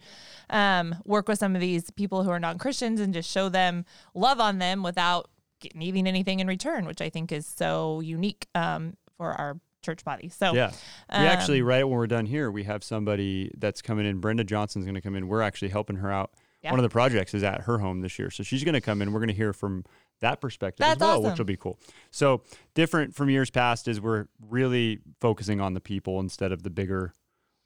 um, 0.50 0.96
work 1.06 1.28
with 1.28 1.40
some 1.40 1.56
of 1.56 1.62
these 1.62 1.92
people 1.92 2.24
who 2.24 2.30
are 2.30 2.40
non 2.40 2.58
Christians 2.58 3.00
and 3.00 3.14
just 3.14 3.30
show 3.30 3.50
them 3.50 3.86
love 4.14 4.40
on 4.40 4.60
them 4.60 4.84
without 4.84 5.30
needing 5.76 6.08
anything 6.08 6.40
in 6.40 6.48
return, 6.48 6.86
which 6.86 7.02
I 7.02 7.10
think 7.10 7.32
is 7.32 7.46
so 7.46 8.00
unique 8.02 8.48
um, 8.56 8.96
for 9.18 9.32
our 9.32 9.60
church 9.82 10.04
body. 10.04 10.30
So 10.30 10.54
Yeah. 10.54 10.72
We 11.12 11.18
actually, 11.18 11.62
um, 11.62 11.68
right 11.68 11.84
when 11.84 11.98
we're 11.98 12.08
done 12.08 12.26
here, 12.26 12.50
we 12.50 12.64
have 12.64 12.84
somebody 12.84 13.52
that's 13.58 13.82
coming 13.82 14.06
in. 14.06 14.20
Brenda 14.20 14.44
Johnson's 14.44 14.86
going 14.86 14.96
to 14.96 15.02
come 15.02 15.16
in. 15.16 15.28
We're 15.28 15.42
actually 15.42 15.70
helping 15.70 15.98
her 15.98 16.12
out. 16.12 16.32
Yeah. 16.64 16.72
One 16.72 16.80
of 16.80 16.84
the 16.84 16.90
projects 16.90 17.34
is 17.34 17.44
at 17.44 17.62
her 17.62 17.78
home 17.80 18.00
this 18.00 18.18
year. 18.18 18.32
So 18.32 18.42
she's 18.42 18.64
going 18.64 18.74
to 18.74 18.82
come 18.82 19.02
in. 19.02 19.12
We're 19.12 19.20
going 19.20 19.28
to 19.28 19.36
hear 19.36 19.52
from 19.52 19.84
that 20.22 20.40
perspective 20.40 20.86
as 20.86 20.98
That's 20.98 21.02
well, 21.02 21.22
which 21.22 21.38
will 21.38 21.46
be 21.46 21.58
cool. 21.58 21.78
So 22.10 22.42
different 22.74 23.14
from 23.14 23.30
years 23.30 23.50
past 23.50 23.90
is 23.90 24.00
we're 24.00 24.28
really 24.50 25.00
focusing 25.20 25.60
on 25.60 25.74
the 25.74 25.82
people 25.82 26.22
instead 26.22 26.54
of 26.54 26.64
the 26.64 26.70
bigger 26.70 27.14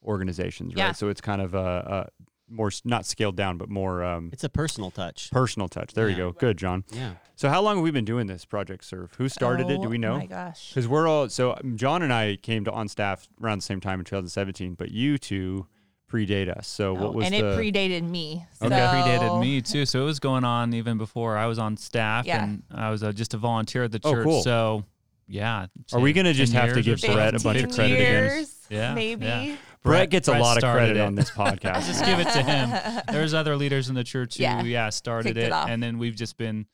organizations, 0.07 0.74
right? 0.74 0.77
Yeah. 0.88 0.92
So 0.94 1.09
it's 1.09 1.21
kind 1.21 1.42
of 1.42 1.54
a, 1.54 2.07
a 2.18 2.24
more, 2.50 2.71
not 2.86 3.06
scaled 3.06 3.36
down, 3.36 3.57
but 3.57 3.69
more 3.69 4.04
um, 4.04 4.30
It's 4.31 4.44
a 4.44 4.50
personal 4.50 4.89
touch. 4.89 5.30
personal 5.31 5.68
touch. 5.68 5.94
There 5.94 6.09
you 6.09 6.15
go. 6.15 6.31
Good, 6.31 6.57
John. 6.57 6.86
Yeah. 6.92 7.13
So 7.36 7.50
how 7.50 7.62
long 7.62 7.75
have 7.75 7.83
we 7.83 7.92
been 7.92 8.06
doing 8.06 8.25
this 8.27 8.45
Project 8.45 8.83
Serve? 8.86 9.13
Who 9.18 9.30
started 9.30 9.69
it? 9.69 9.81
Do 9.81 9.88
oh 9.88 9.89
we 9.89 9.98
know? 9.98 10.13
Oh 10.13 10.19
my 10.19 10.25
gosh. 10.25 10.69
Because 10.69 10.88
we're 10.88 11.07
all 11.07 11.30
so 11.30 11.54
um, 11.56 11.77
John 11.77 12.01
and 12.01 12.12
I 12.12 12.38
came 12.38 12.63
to 12.65 12.71
on 12.71 12.88
staff 12.88 13.27
around 13.44 13.59
the 13.59 13.63
same 13.63 13.80
time 13.80 14.00
in 14.00 14.06
2017, 14.06 14.74
but 14.75 14.89
you 14.92 15.18
two 15.18 15.68
predate 16.12 16.50
us. 16.50 16.68
So 16.68 16.92
Oh, 16.98 17.04
what 17.04 17.13
was 17.13 17.25
and 17.25 17.36
the 17.36 17.39
it 17.39 17.57
predated 17.59 18.09
me. 18.09 18.45
Okay. 18.62 18.69
So, 18.69 18.81
predated 18.81 19.42
me 19.42 19.62
too, 19.62 19.86
so 19.86 20.01
it 20.01 20.06
was 20.06 20.19
going 20.19 20.45
on 20.45 20.74
even 20.74 20.98
before 20.98 21.38
I 21.38 21.45
was 21.48 21.59
on 21.59 21.75
staff, 21.77 22.25
Yeah. 22.25 22.44
and 22.45 22.63
I 22.74 22.89
was 22.92 23.04
uh, 23.04 23.12
just 23.12 23.33
a 23.33 23.38
volunteer 23.38 23.83
at 23.83 23.92
the 23.92 24.00
church. 24.00 24.15
Oh, 24.15 24.24
cool. 24.24 24.42
So 24.42 24.86
yeah, 25.27 25.68
Are 25.92 26.00
we 26.00 26.13
gonna 26.13 26.33
just 26.33 26.54
have 26.54 26.74
to 26.74 26.81
give. 26.81 27.01
Brett 27.01 27.36
a 27.36 27.39
bunch 27.39 27.57
of 27.62 27.65
15 27.65 27.75
credit 27.75 27.94
again? 28.00 28.45
Yeah, 28.69 28.94
maybe. 28.94 29.25
yeah. 29.25 29.56
Brett 29.88 30.10
gets 30.10 30.28
a 30.28 30.38
lot 30.38 30.57
of 30.62 30.63
credit 30.72 30.98
it. 30.98 31.01
on 31.01 31.16
this 31.16 31.31
podcast. 31.31 31.88
Just 31.88 32.06
give 32.06 32.19
it 32.19 32.25
to 32.31 32.44
him. 32.44 33.01
There's 33.12 33.34
other 33.34 33.56
leaders 33.56 33.89
in 33.89 33.95
the 33.95 34.04
church 34.04 34.38
who 34.38 34.44
Yeah. 34.44 34.62
yeah, 34.63 34.89
started 34.89 35.30
Kicked 35.36 35.38
it 35.38 35.44
it, 35.48 35.51
and 35.54 35.81
then 35.81 35.98
we've 35.98 36.16
just 36.16 36.38
been 36.38 36.66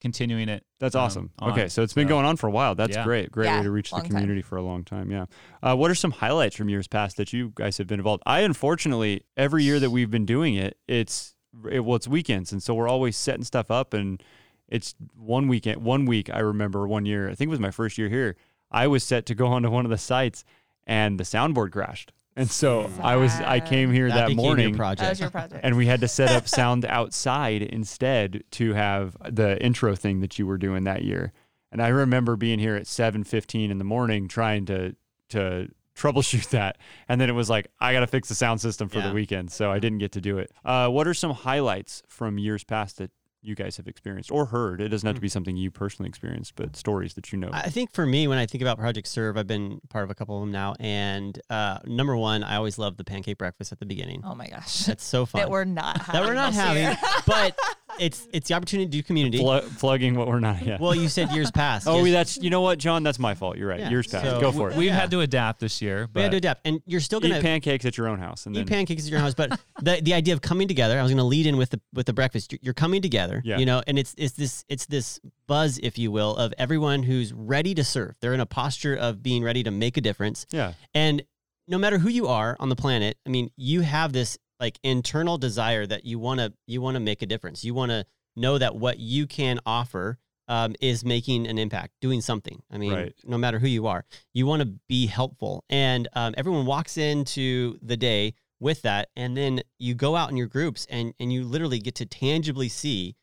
continuing 0.00 0.48
it. 0.48 0.64
That's 0.80 0.94
um, 0.96 1.02
awesome. 1.04 1.30
on. 1.38 1.52
okay, 1.52 1.68
so 1.68 1.82
it's 1.82 1.92
been 1.92 2.06
So, 2.06 2.14
going 2.14 2.26
on 2.26 2.36
for 2.36 2.48
a 2.48 2.50
while. 2.50 2.74
That's 2.74 2.96
yeah. 2.96 3.04
great. 3.04 3.30
Great 3.30 3.46
Yeah, 3.46 3.58
way 3.58 3.62
to 3.64 3.70
reach 3.70 3.90
the 3.90 3.96
long 3.96 4.02
time. 4.02 4.10
community 4.10 4.42
for 4.42 4.56
a 4.56 4.62
long 4.62 4.82
time. 4.84 5.10
Yeah. 5.12 5.26
Uh, 5.62 5.76
what 5.76 5.90
are 5.90 5.94
some 5.94 6.10
highlights 6.10 6.56
from 6.56 6.68
years 6.68 6.88
past 6.88 7.16
that 7.18 7.32
you 7.32 7.52
guys 7.54 7.78
have 7.78 7.86
been 7.86 8.00
involved? 8.00 8.22
I 8.26 8.40
unfortunately 8.40 9.24
every 9.36 9.62
year 9.62 9.78
that 9.78 9.90
we've 9.90 10.10
been 10.10 10.26
doing 10.26 10.54
it, 10.56 10.76
it's 10.88 11.36
it, 11.70 11.80
well, 11.80 11.96
it's 11.96 12.08
weekends, 12.08 12.50
and 12.50 12.62
so 12.62 12.74
we're 12.74 12.88
always 12.88 13.16
setting 13.16 13.44
stuff 13.44 13.70
up, 13.70 13.92
and 13.94 14.22
it's 14.68 14.94
one 15.14 15.48
weekend. 15.48 15.82
One 15.82 16.06
week, 16.06 16.30
I 16.32 16.38
remember 16.40 16.88
one 16.88 17.04
year. 17.04 17.28
I 17.28 17.34
think 17.34 17.48
it 17.48 17.50
was 17.50 17.60
my 17.60 17.70
first 17.70 17.98
year 17.98 18.08
here. 18.08 18.36
I 18.70 18.86
was 18.86 19.04
set 19.04 19.26
to 19.26 19.34
go 19.34 19.48
onto 19.48 19.68
one 19.70 19.84
of 19.84 19.90
the 19.90 19.98
sites, 19.98 20.44
and 20.86 21.20
the 21.20 21.24
soundboard 21.24 21.70
crashed, 21.72 22.10
and 22.36 22.50
so 22.50 22.90
I 23.02 23.16
was 23.16 23.32
I 23.40 23.60
came 23.60 23.92
here 23.92 24.08
that, 24.08 24.28
became 24.28 24.38
your 24.38 24.46
morning. 24.46 24.72
That 24.72 24.76
project. 24.78 25.08
was 25.10 25.20
your 25.20 25.30
project. 25.30 25.60
and 25.64 25.76
we 25.76 25.86
had 25.86 26.00
to 26.00 26.08
set 26.08 26.30
up 26.30 26.48
sound 26.60 26.84
outside 26.84 27.62
instead 27.62 28.44
to 28.52 28.74
have 28.74 29.16
the 29.28 29.62
intro 29.62 29.94
thing 29.94 30.20
that 30.20 30.38
you 30.38 30.46
were 30.46 30.58
doing 30.58 30.84
that 30.84 31.02
year. 31.04 31.32
And 31.70 31.80
I 31.82 31.88
remember 31.88 32.36
being 32.36 32.58
here 32.58 32.76
at 32.76 32.84
7:15 32.86 33.70
in 33.70 33.78
the 33.78 33.84
morning 33.84 34.28
trying 34.28 34.66
to 34.66 34.94
to 35.30 35.68
troubleshoot 35.96 36.48
that, 36.50 36.78
and 37.08 37.20
then 37.20 37.28
it 37.28 37.34
was 37.34 37.48
like 37.50 37.68
I 37.80 37.92
got 37.92 38.00
to 38.00 38.06
fix 38.06 38.28
the 38.28 38.34
sound 38.34 38.60
system 38.60 38.88
for 38.88 38.98
Yeah. 38.98 39.08
the 39.08 39.14
weekend, 39.14 39.50
so 39.52 39.70
I 39.70 39.78
didn't 39.78 39.98
get 39.98 40.12
to 40.12 40.20
do 40.20 40.38
it. 40.38 40.50
Uh, 40.64 40.88
what 40.88 41.06
are 41.06 41.14
some 41.14 41.32
highlights 41.32 42.02
from 42.08 42.38
years 42.38 42.64
past 42.64 42.98
that 42.98 43.10
you 43.42 43.54
guys 43.54 43.76
have 43.76 43.86
experienced 43.88 44.30
or 44.30 44.46
heard? 44.46 44.80
It 44.80 44.88
doesn't 44.88 45.06
have 45.06 45.16
to 45.16 45.20
be 45.20 45.28
something 45.28 45.56
you 45.56 45.70
personally 45.70 46.08
experienced, 46.08 46.54
but 46.56 46.76
stories 46.76 47.14
that 47.14 47.32
you 47.32 47.38
know. 47.38 47.50
I 47.52 47.68
think 47.68 47.92
for 47.92 48.06
me, 48.06 48.28
when 48.28 48.38
I 48.38 48.46
think 48.46 48.62
about 48.62 48.78
Project 48.78 49.06
Serve, 49.08 49.36
I've 49.36 49.46
been 49.46 49.80
part 49.88 50.04
of 50.04 50.10
a 50.10 50.14
couple 50.14 50.36
of 50.36 50.42
them 50.42 50.52
now. 50.52 50.74
And 50.78 51.40
uh, 51.50 51.78
number 51.84 52.16
one, 52.16 52.44
I 52.44 52.56
always 52.56 52.78
love 52.78 52.96
the 52.96 53.04
pancake 53.04 53.38
breakfast 53.38 53.72
at 53.72 53.80
the 53.80 53.86
beginning. 53.86 54.22
oh 54.24 54.34
my 54.34 54.46
gosh. 54.46 54.84
That's 54.86 55.04
so 55.04 55.26
fun. 55.26 55.40
that 55.40 55.50
we're 55.50 55.64
not 55.64 56.00
having 56.00 56.20
that 56.20 56.28
we're 56.28 56.34
not 56.34 56.54
having, 56.54 56.82
year. 56.84 56.98
but 57.26 57.58
it's 58.00 58.26
it's 58.32 58.48
the 58.48 58.54
opportunity 58.54 58.86
to 58.86 58.90
do 58.90 59.02
community. 59.02 59.38
Plu- 59.38 59.60
plugging 59.78 60.14
what 60.14 60.26
we're 60.28 60.40
not 60.40 60.62
yet. 60.62 60.80
Well, 60.80 60.94
you 60.94 61.08
said 61.08 61.30
years 61.32 61.50
past. 61.50 61.86
oh, 61.86 62.04
Years- 62.04 62.12
that's 62.12 62.36
you 62.38 62.50
know 62.50 62.60
what, 62.60 62.78
John, 62.78 63.02
that's 63.02 63.18
my 63.18 63.34
fault. 63.34 63.56
You're 63.56 63.68
right. 63.68 63.80
Yeah, 63.80 63.90
Years 63.90 64.06
past. 64.06 64.24
so 64.24 64.40
Go 64.40 64.52
for 64.52 64.70
it. 64.70 64.76
We've 64.76 64.86
Yeah. 64.86 64.94
had 65.00 65.10
to 65.12 65.20
adapt 65.20 65.60
this 65.60 65.80
year, 65.82 66.08
we 66.14 66.22
had 66.22 66.30
to 66.32 66.36
adapt, 66.38 66.66
and 66.66 66.80
you're 66.86 67.00
still 67.00 67.20
gonna 67.20 67.38
Eat 67.38 67.42
pancakes 67.42 67.84
at 67.84 67.96
your 67.98 68.08
own 68.08 68.18
house, 68.18 68.46
and 68.46 68.54
eat 68.56 68.60
then 68.60 68.66
pancakes 68.68 69.04
at 69.04 69.10
your 69.10 69.20
house. 69.20 69.34
But 69.34 69.60
the 69.82 70.00
the 70.02 70.14
idea 70.14 70.34
of 70.34 70.40
coming 70.40 70.68
together, 70.68 70.98
I 70.98 71.02
was 71.02 71.10
gonna 71.12 71.24
lead 71.24 71.46
in 71.46 71.56
with 71.56 71.70
the 71.70 71.80
with 71.92 72.06
the 72.06 72.12
breakfast. 72.12 72.52
You're, 72.52 72.58
you're 72.62 72.74
coming 72.74 73.02
together, 73.02 73.42
Yeah. 73.44 73.58
you 73.58 73.66
know, 73.66 73.82
and 73.86 73.98
it's 73.98 74.14
it's 74.18 74.32
this 74.34 74.64
it's 74.68 74.86
this 74.86 75.20
buzz, 75.46 75.78
if 75.82 75.98
you 75.98 76.10
will, 76.10 76.34
of 76.36 76.54
everyone 76.58 77.02
who's 77.02 77.32
ready 77.32 77.74
to 77.74 77.84
serve. 77.84 78.14
They're 78.20 78.34
in 78.34 78.40
a 78.40 78.46
posture 78.46 78.94
of 78.94 79.22
being 79.22 79.42
ready 79.42 79.62
to 79.64 79.70
make 79.70 79.96
a 79.96 80.00
difference. 80.00 80.46
yeah, 80.50 80.72
And 80.94 81.22
no 81.68 81.78
matter 81.78 81.98
who 81.98 82.08
you 82.08 82.26
are 82.28 82.56
on 82.58 82.68
the 82.70 82.76
planet, 82.76 83.18
I 83.26 83.30
mean, 83.30 83.50
you 83.56 83.82
have 83.82 84.12
this 84.12 84.38
like 84.62 84.78
internal 84.84 85.36
desire 85.38 85.84
that 85.86 86.06
you 86.06 86.20
want 86.20 86.38
to 86.38 86.52
you 86.66 86.80
want 86.80 86.94
to 86.94 87.00
make 87.00 87.20
a 87.20 87.26
difference. 87.26 87.64
You 87.64 87.74
want 87.74 87.90
to 87.90 88.06
know 88.36 88.56
that 88.58 88.76
what 88.76 88.98
you 89.00 89.26
can 89.26 89.58
offer 89.66 90.18
um, 90.46 90.74
is 90.80 91.04
making 91.04 91.48
an 91.48 91.58
impact, 91.58 91.94
doing 92.00 92.20
something. 92.20 92.62
I 92.70 92.78
mean, 92.78 92.92
Right. 92.92 93.14
no 93.24 93.36
matter 93.38 93.58
who 93.58 93.66
you 93.66 93.86
are, 93.88 94.04
you 94.32 94.46
want 94.46 94.62
to 94.62 94.68
be 94.88 95.06
helpful. 95.06 95.64
And 95.68 96.06
um, 96.14 96.34
everyone 96.36 96.64
walks 96.64 96.96
into 96.96 97.78
the 97.82 97.96
day 97.96 98.34
with 98.60 98.82
that, 98.82 99.08
and 99.16 99.36
then 99.36 99.62
you 99.80 99.94
go 99.94 100.14
out 100.14 100.30
in 100.30 100.36
your 100.36 100.46
groups 100.46 100.86
and 100.88 101.12
and 101.18 101.32
you 101.32 101.42
literally 101.44 101.80
get 101.80 101.96
to 101.96 102.06
tangibly 102.06 102.68
see 102.68 103.16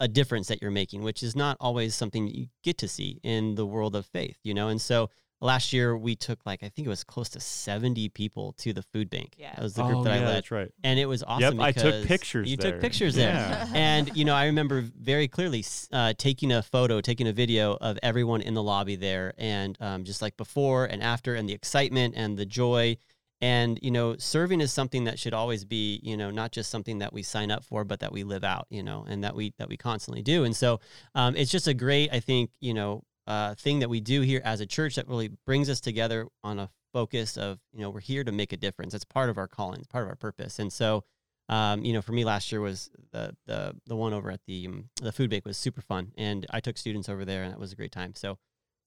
a 0.00 0.08
difference 0.08 0.48
that 0.48 0.60
you're 0.60 0.70
making, 0.72 1.02
which 1.02 1.22
is 1.22 1.36
not 1.36 1.56
always 1.60 1.94
something 1.94 2.26
you 2.26 2.46
get 2.64 2.78
to 2.78 2.88
see 2.88 3.20
in 3.22 3.54
the 3.54 3.66
world 3.66 3.94
of 3.94 4.06
faith, 4.06 4.38
you 4.42 4.54
know. 4.54 4.68
And 4.68 4.80
so 4.80 5.10
last 5.40 5.72
year 5.72 5.96
we 5.96 6.14
took 6.14 6.44
like 6.44 6.62
I 6.62 6.68
think 6.68 6.86
it 6.86 6.88
was 6.88 7.04
close 7.04 7.28
to 7.30 7.40
70 7.40 8.08
people 8.10 8.52
to 8.58 8.72
the 8.72 8.82
food 8.82 9.10
bank. 9.10 9.34
Yeah. 9.38 9.54
That 9.54 9.62
was 9.62 9.74
the 9.74 9.84
group 9.84 9.98
oh, 9.98 10.04
that 10.04 10.16
yeah, 10.16 10.22
I 10.22 10.26
led. 10.26 10.34
that's 10.36 10.50
right. 10.50 10.70
And 10.84 10.98
it 10.98 11.06
was 11.06 11.22
awesome. 11.22 11.58
Yep, 11.58 11.66
I 11.66 11.72
took 11.72 12.06
pictures 12.06 12.50
You 12.50 12.56
there. 12.56 12.72
took 12.72 12.80
pictures 12.80 13.14
there. 13.14 13.32
Yeah. 13.32 13.68
and 13.74 14.14
you 14.16 14.24
know, 14.24 14.34
I 14.34 14.46
remember 14.46 14.82
very 15.00 15.28
clearly 15.28 15.64
uh, 15.92 16.14
taking 16.18 16.52
a 16.52 16.62
photo, 16.62 17.00
taking 17.00 17.26
a 17.28 17.32
video 17.32 17.76
of 17.80 17.98
everyone 18.02 18.42
in 18.42 18.54
the 18.54 18.62
lobby 18.62 18.96
there, 18.96 19.34
and 19.38 19.76
um, 19.80 20.04
just 20.04 20.22
like 20.22 20.36
before 20.36 20.84
and 20.84 21.02
after, 21.02 21.34
and 21.34 21.48
the 21.48 21.54
excitement 21.54 22.14
and 22.16 22.36
the 22.36 22.46
joy. 22.46 22.96
And 23.42 23.78
you 23.80 23.90
know, 23.90 24.16
serving 24.18 24.60
is 24.60 24.70
something 24.70 25.04
that 25.04 25.18
should 25.18 25.32
always 25.32 25.64
be, 25.64 25.98
you 26.02 26.14
know, 26.14 26.30
not 26.30 26.52
just 26.52 26.70
something 26.70 26.98
that 26.98 27.14
we 27.14 27.22
sign 27.22 27.50
up 27.50 27.64
for, 27.64 27.84
but 27.84 28.00
that 28.00 28.12
we 28.12 28.22
live 28.22 28.44
out, 28.44 28.66
you 28.68 28.82
know, 28.82 29.06
and 29.08 29.24
that 29.24 29.34
we 29.34 29.54
that 29.56 29.70
we 29.70 29.78
constantly 29.78 30.22
do. 30.22 30.44
And 30.44 30.54
so, 30.54 30.80
um, 31.14 31.34
it's 31.36 31.50
just 31.50 31.66
a 31.66 31.72
great, 31.72 32.10
I 32.12 32.20
think, 32.20 32.50
you 32.60 32.74
know, 32.74 33.02
uh, 33.26 33.54
thing 33.54 33.78
that 33.80 33.88
we 33.90 34.00
do 34.00 34.20
here 34.22 34.40
as 34.44 34.60
a 34.60 34.66
church 34.66 34.96
that 34.96 35.08
really 35.08 35.28
brings 35.46 35.68
us 35.68 35.80
together 35.80 36.26
on 36.42 36.58
a 36.58 36.68
focus 36.92 37.36
of, 37.36 37.58
you 37.72 37.80
know, 37.80 37.90
we're 37.90 38.00
here 38.00 38.24
to 38.24 38.32
make 38.32 38.52
a 38.52 38.56
difference. 38.56 38.94
It's 38.94 39.04
part 39.04 39.30
of 39.30 39.38
our 39.38 39.46
calling, 39.48 39.78
it's 39.78 39.86
part 39.86 40.04
of 40.04 40.08
our 40.10 40.16
purpose. 40.16 40.58
And 40.58 40.72
so, 40.72 41.04
um, 41.48 41.84
you 41.84 41.92
know, 41.92 42.02
for 42.02 42.12
me 42.12 42.24
last 42.24 42.50
year 42.52 42.60
was 42.60 42.90
the 43.12 43.36
the 43.46 43.74
the 43.86 43.96
one 43.96 44.12
over 44.12 44.30
at 44.30 44.40
the 44.46 44.66
um, 44.66 44.88
the 45.02 45.12
food 45.12 45.30
bank 45.30 45.44
was 45.44 45.56
super 45.56 45.80
fun, 45.82 46.12
and 46.16 46.46
I 46.50 46.60
took 46.60 46.78
students 46.78 47.08
over 47.08 47.24
there, 47.24 47.42
and 47.42 47.52
it 47.52 47.58
was 47.58 47.72
a 47.72 47.76
great 47.76 47.90
time. 47.92 48.14
So, 48.14 48.38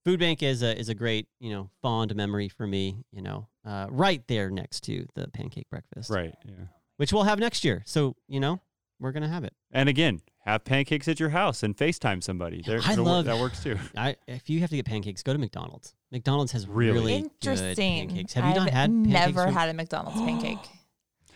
food 0.06 0.20
bank 0.20 0.42
is 0.42 0.64
a 0.64 0.78
is 0.78 0.88
a 0.90 0.96
great 0.96 1.28
you 1.42 1.52
know 1.52 1.70
fond 1.82 2.16
memory 2.16 2.48
for 2.48 2.66
me. 2.66 3.04
You 3.12 3.22
know, 3.22 3.48
uh, 3.66 3.88
right 3.90 4.26
there 4.28 4.50
next 4.50 4.82
to 4.86 5.06
the 5.16 5.28
pancake 5.30 5.70
breakfast, 5.70 6.10
Right. 6.10 6.34
Yeah. 6.46 6.68
which 6.98 7.12
we'll 7.12 7.24
have 7.24 7.38
next 7.40 7.66
year. 7.66 7.84
So 7.86 8.16
you 8.30 8.40
know, 8.40 8.62
we're 8.98 9.12
gonna 9.12 9.28
have 9.28 9.44
it. 9.44 9.54
And 9.72 9.90
again, 9.90 10.22
have 10.46 10.64
pancakes 10.66 11.08
at 11.08 11.20
your 11.20 11.30
house 11.30 11.64
and 11.64 11.76
FaceTime 11.76 12.24
somebody. 12.24 12.62
There, 12.66 12.80
I 12.86 12.94
it'll 12.94 13.06
work- 13.06 13.12
love- 13.12 13.26
that 13.26 13.40
works 13.40 13.64
too. 13.64 13.78
I 13.98 14.16
if 14.28 14.50
you 14.50 14.60
have 14.62 14.70
to 14.70 14.76
get 14.76 14.86
pancakes, 14.86 15.24
go 15.24 15.34
to 15.34 15.40
McDonald's. 15.40 15.94
McDonald's 16.12 16.52
has 16.52 16.68
Really? 16.68 16.92
really, 17.00 17.22
good 17.22 17.32
Interesting. 17.50 18.08
pancakes. 18.10 18.34
Have 18.34 18.44
you 18.46 18.52
I've 18.52 18.56
not 18.58 18.70
had 18.70 18.92
never 18.92 19.46
from- 19.46 19.54
had 19.54 19.70
a 19.70 19.74
McDonald's 19.74 20.20
pancake. 20.22 20.60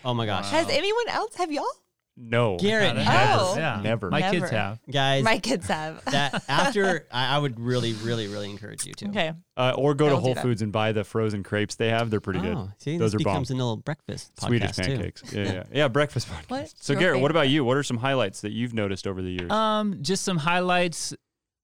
Oh 0.06 0.14
my 0.14 0.26
gosh, 0.28 0.46
Wow. 0.46 0.60
Has 0.60 0.70
anyone 0.70 1.10
else? 1.10 1.36
Have 1.36 1.52
y'all? 1.52 1.66
No. 2.20 2.58
Garrett, 2.58 2.96
Never. 2.96 3.10
Oh. 3.12 3.54
Yeah. 3.58 3.80
Never. 3.84 4.10
My 4.10 4.32
kids 4.32 4.50
have. 4.50 4.80
guys, 4.92 5.24
My 5.24 5.38
kids 5.38 5.68
have. 5.68 6.04
that 6.06 6.44
after 6.50 7.06
I, 7.12 7.36
I 7.36 7.38
would 7.38 7.60
really, 7.60 7.94
really, 7.94 8.28
really 8.28 8.50
encourage 8.50 8.86
you 8.88 8.94
to. 8.96 9.10
okay. 9.10 9.34
Uh, 9.56 9.74
or 9.78 9.94
go 9.94 10.08
I 10.08 10.10
to 10.10 10.16
will 10.16 10.22
do 10.22 10.26
Whole 10.26 10.34
that. 10.34 10.42
Foods 10.42 10.62
and 10.64 10.72
buy 10.72 10.92
the 10.94 11.04
frozen 11.04 11.44
crepes 11.44 11.76
they 11.76 11.90
have. 11.90 12.10
They're 12.10 12.20
pretty 12.20 12.40
good. 12.40 12.56
Oh, 12.56 12.70
see, 12.80 12.98
Those 12.98 13.12
this 13.12 13.22
are 13.22 13.24
bomb. 13.24 13.34
becomes 13.36 13.52
a 13.52 13.56
little 13.56 13.78
breakfast 13.78 14.36
podcast 14.36 14.48
Swedish 14.48 14.72
too. 14.76 14.82
pancakes. 14.82 15.24
Yeah, 15.32 15.44
yeah, 15.44 15.64
yeah. 15.72 15.88
Breakfast 15.88 16.28
podcast. 16.28 16.50
What? 16.50 16.74
So 16.80 16.94
Your 16.94 17.00
Garrett, 17.00 17.22
what 17.22 17.30
favorite? 17.30 17.40
about 17.42 17.50
you? 17.50 17.64
What 17.64 17.78
are 17.78 17.84
some 17.84 17.98
highlights 17.98 18.42
that 18.42 18.52
you've 18.52 18.74
noticed 18.74 19.06
over 19.06 19.22
the 19.22 19.30
years? 19.32 19.52
Um, 19.52 20.00
just 20.02 20.24
some 20.24 20.38
highlights. 20.38 21.14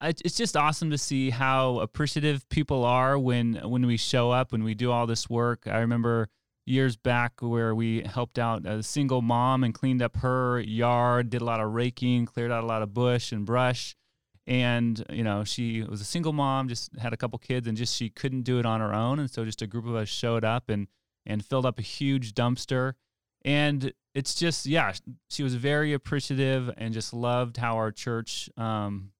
I- 0.02 0.10
It's 0.10 0.38
just 0.38 0.56
awesome 0.56 0.92
to 0.92 0.98
see 1.00 1.30
how 1.32 1.80
appreciative 1.80 2.48
people 2.50 2.86
are 2.86 3.18
when 3.18 3.56
when 3.64 3.86
we 3.88 3.98
show 3.98 4.30
up, 4.30 4.52
when 4.52 4.64
we 4.64 4.76
do 4.76 4.92
all 4.92 5.08
this 5.08 5.30
work. 5.30 5.62
I 5.66 5.80
remember 5.80 6.30
years 6.65 6.96
back 6.96 7.34
where 7.39 7.75
we 7.75 8.03
helped 8.03 8.39
out 8.39 8.65
a 8.65 8.82
single 8.84 9.22
mom 9.22 9.63
and 9.63 9.74
cleaned 9.74 10.01
up 10.01 10.17
her 10.17 10.60
yard, 10.60 11.29
did 11.29 11.41
a 11.41 11.46
lot 11.46 11.60
of 11.60 11.74
raking, 11.74 12.25
cleared 12.25 12.51
out 12.51 12.63
a 12.63 12.67
lot 12.67 12.82
of 12.82 12.93
bush 12.93 13.32
and 13.32 13.46
brush. 13.46 13.96
And, 14.46 15.03
you 15.10 15.24
know, 15.24 15.43
she 15.43 15.84
was 15.84 16.01
a 16.01 16.05
single 16.05 16.34
mom, 16.34 16.67
just 16.67 16.96
had 16.98 17.13
a 17.13 17.17
couple 17.17 17.39
kids, 17.39 17.67
and 17.67 17.77
just 17.77 17.96
she 17.96 18.10
couldn't 18.10 18.41
do 18.41 18.60
it 18.60 18.65
on 18.65 18.82
her 18.82 18.93
own. 18.93 19.20
And 19.20 19.32
so 19.32 19.46
just 19.46 19.62
a 19.62 19.67
group 19.67 19.86
of 19.86 19.96
us 19.96 20.10
showed 20.10 20.43
up 20.43 20.70
and 20.70 20.88
and 21.25 21.46
filled 21.46 21.65
up 21.65 21.79
a 21.79 21.82
huge 21.82 22.34
dumpster. 22.34 22.93
And 23.46 23.93
it's 24.13 24.36
just, 24.36 24.65
yeah, 24.65 24.93
she 25.29 25.43
was 25.43 25.55
very 25.55 25.93
appreciative 25.93 26.70
and 26.77 26.93
just 26.93 27.13
loved 27.13 27.58
how 27.58 27.75
our 27.75 27.91
church 27.91 28.50
um, 28.58 29.12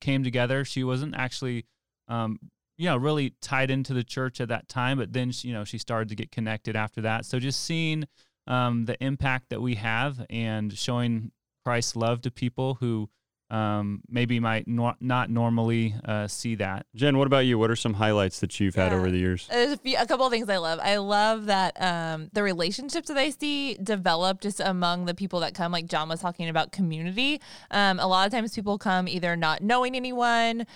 came 0.00 0.24
together. 0.24 0.64
She 0.64 0.82
wasn't 0.84 1.14
actually, 1.14 1.66
um, 2.08 2.38
you 2.80 2.86
know, 2.86 2.96
really 2.96 3.34
tied 3.42 3.70
into 3.70 3.92
the 3.92 4.02
church 4.02 4.40
at 4.40 4.48
that 4.48 4.66
time, 4.66 4.96
but 4.96 5.12
then, 5.12 5.30
she, 5.30 5.48
you 5.48 5.54
know, 5.54 5.64
she 5.64 5.76
started 5.76 6.08
to 6.08 6.14
get 6.14 6.32
connected 6.32 6.74
after 6.74 7.02
that. 7.02 7.26
So 7.26 7.38
just 7.38 7.62
seeing 7.62 8.06
um, 8.46 8.86
the 8.86 8.96
impact 9.04 9.50
that 9.50 9.60
we 9.60 9.74
have 9.74 10.24
and 10.30 10.72
showing 10.72 11.30
Christ's 11.62 11.94
love 11.94 12.22
to 12.22 12.30
people 12.30 12.78
who 12.80 13.10
um, 13.50 14.00
maybe 14.08 14.40
might 14.40 14.66
nor- 14.66 14.96
not 14.98 15.28
normally 15.28 15.94
uh, 16.06 16.26
see 16.26 16.54
that. 16.54 16.86
Jen, 16.94 17.18
what 17.18 17.26
about 17.26 17.40
you? 17.40 17.58
What 17.58 17.70
are 17.70 17.76
some 17.76 17.92
highlights 17.92 18.40
that 18.40 18.58
you've 18.58 18.76
had 18.76 18.94
over 18.94 19.10
the 19.10 19.18
years? 19.18 19.46
There's 19.50 19.72
a, 19.72 19.76
few, 19.76 19.98
a 19.98 20.06
couple 20.06 20.24
of 20.24 20.32
things 20.32 20.48
I 20.48 20.56
love. 20.56 20.78
I 20.82 20.96
love 20.96 21.46
that 21.46 21.76
um, 21.82 22.30
the 22.32 22.42
relationships 22.42 23.08
that 23.08 23.18
I 23.18 23.28
see 23.28 23.74
develop 23.74 24.40
just 24.40 24.58
among 24.58 25.04
the 25.04 25.14
people 25.14 25.40
that 25.40 25.52
come. 25.52 25.70
Like 25.70 25.84
John 25.86 26.08
was 26.08 26.20
talking 26.20 26.48
about 26.48 26.72
community. 26.72 27.42
Um, 27.70 28.00
a 28.00 28.06
lot 28.06 28.26
of 28.26 28.32
times 28.32 28.54
people 28.54 28.78
come 28.78 29.06
either 29.06 29.36
not 29.36 29.62
knowing 29.62 29.96
anyone. 29.96 30.66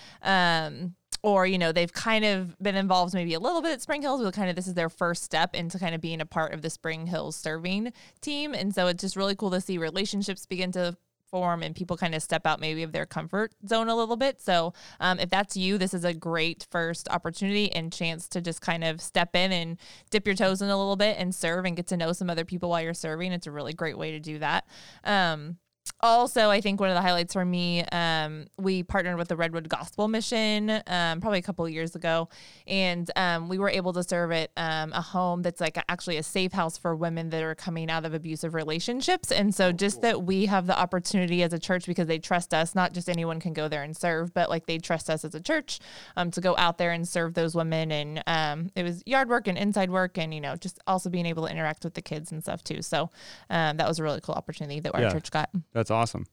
Or 1.25 1.47
you 1.47 1.57
know 1.57 1.71
they've 1.71 1.91
kind 1.91 2.23
of 2.23 2.55
been 2.59 2.75
involved 2.75 3.15
maybe 3.15 3.33
a 3.33 3.39
little 3.39 3.63
bit 3.63 3.71
at 3.71 3.81
Spring 3.81 4.03
Hills, 4.03 4.21
but 4.21 4.33
kind 4.35 4.47
of 4.47 4.55
this 4.55 4.67
is 4.67 4.75
their 4.75 4.89
first 4.89 5.23
step 5.23 5.55
into 5.55 5.79
kind 5.79 5.95
of 5.95 6.01
being 6.01 6.21
a 6.21 6.25
part 6.25 6.53
of 6.53 6.61
the 6.61 6.69
Spring 6.69 7.07
Hills 7.07 7.35
serving 7.35 7.91
team, 8.21 8.53
and 8.53 8.75
so 8.75 8.85
it's 8.87 9.01
just 9.01 9.15
really 9.15 9.35
cool 9.35 9.49
to 9.49 9.59
see 9.59 9.79
relationships 9.79 10.45
begin 10.45 10.71
to 10.73 10.95
form 11.35 11.63
and 11.63 11.75
people 11.75 11.97
kind 11.97 12.15
of 12.15 12.21
step 12.21 12.45
out 12.45 12.59
maybe 12.59 12.83
of 12.83 12.91
their 12.91 13.05
comfort 13.05 13.53
zone 13.67 13.89
a 13.89 13.95
little 13.95 14.15
bit. 14.15 14.41
So 14.41 14.73
um, 14.99 15.19
if 15.19 15.29
that's 15.29 15.57
you, 15.57 15.77
this 15.77 15.93
is 15.93 16.05
a 16.05 16.13
great 16.13 16.65
first 16.71 17.09
opportunity 17.09 17.71
and 17.73 17.91
chance 17.91 18.27
to 18.29 18.41
just 18.41 18.61
kind 18.61 18.83
of 18.83 19.01
step 19.01 19.35
in 19.35 19.51
and 19.51 19.77
dip 20.11 20.25
your 20.25 20.35
toes 20.35 20.61
in 20.61 20.69
a 20.69 20.77
little 20.77 20.95
bit 20.95 21.17
and 21.19 21.33
serve 21.33 21.65
and 21.65 21.75
get 21.75 21.87
to 21.87 21.97
know 21.97 22.13
some 22.13 22.29
other 22.29 22.45
people 22.45 22.69
while 22.69 22.81
you're 22.81 22.93
serving. 22.93 23.31
It's 23.31 23.47
a 23.47 23.51
really 23.51 23.73
great 23.73 23.97
way 23.97 24.11
to 24.11 24.19
do 24.19 24.39
that. 24.39 24.65
Um, 25.03 25.57
also, 26.01 26.49
I 26.49 26.61
think 26.61 26.79
one 26.79 26.89
of 26.89 26.95
the 26.95 27.01
highlights 27.01 27.33
for 27.33 27.43
me, 27.45 27.83
um, 27.91 28.45
we 28.57 28.83
partnered 28.83 29.17
with 29.17 29.27
the 29.27 29.35
Redwood 29.35 29.69
Gospel 29.69 30.07
Mission 30.07 30.69
um, 30.87 31.21
probably 31.21 31.39
a 31.39 31.41
couple 31.41 31.65
of 31.65 31.71
years 31.71 31.95
ago, 31.95 32.29
and 32.67 33.09
um, 33.15 33.47
we 33.49 33.57
were 33.57 33.69
able 33.69 33.93
to 33.93 34.03
serve 34.03 34.31
at 34.31 34.51
um, 34.57 34.91
a 34.93 35.01
home 35.01 35.41
that's 35.41 35.61
like 35.61 35.77
actually 35.89 36.17
a 36.17 36.23
safe 36.23 36.51
house 36.51 36.77
for 36.77 36.95
women 36.95 37.29
that 37.29 37.41
are 37.41 37.55
coming 37.55 37.89
out 37.89 38.05
of 38.05 38.13
abusive 38.13 38.53
relationships. 38.53 39.31
And 39.31 39.55
so, 39.55 39.71
just 39.71 40.01
that 40.01 40.23
we 40.23 40.45
have 40.47 40.67
the 40.67 40.77
opportunity 40.77 41.41
as 41.43 41.53
a 41.53 41.59
church 41.59 41.85
because 41.87 42.07
they 42.07 42.19
trust 42.19 42.53
us, 42.53 42.75
not 42.75 42.93
just 42.93 43.09
anyone 43.09 43.39
can 43.39 43.53
go 43.53 43.67
there 43.67 43.81
and 43.83 43.95
serve, 43.95 44.33
but 44.33 44.49
like 44.49 44.65
they 44.65 44.77
trust 44.77 45.09
us 45.09 45.23
as 45.25 45.33
a 45.33 45.41
church 45.41 45.79
um, 46.17 46.29
to 46.31 46.41
go 46.41 46.55
out 46.57 46.77
there 46.77 46.91
and 46.91 47.07
serve 47.07 47.33
those 47.33 47.55
women. 47.55 47.91
And 47.91 48.23
um, 48.27 48.69
it 48.75 48.83
was 48.83 49.01
yard 49.05 49.29
work 49.29 49.47
and 49.47 49.57
inside 49.57 49.89
work, 49.89 50.17
and 50.17 50.33
you 50.33 50.41
know, 50.41 50.55
just 50.55 50.79
also 50.85 51.09
being 51.09 51.25
able 51.25 51.45
to 51.47 51.51
interact 51.51 51.83
with 51.83 51.93
the 51.93 52.01
kids 52.01 52.31
and 52.31 52.43
stuff 52.43 52.63
too. 52.63 52.81
So 52.81 53.09
um, 53.49 53.77
that 53.77 53.87
was 53.87 53.99
a 53.99 54.03
really 54.03 54.21
cool 54.21 54.35
opportunity 54.35 54.81
that 54.81 54.93
our 54.93 55.01
Yeah. 55.01 55.11
church 55.11 55.31
got. 55.31 55.49
That's 55.85 55.91
awesome. 55.91 56.25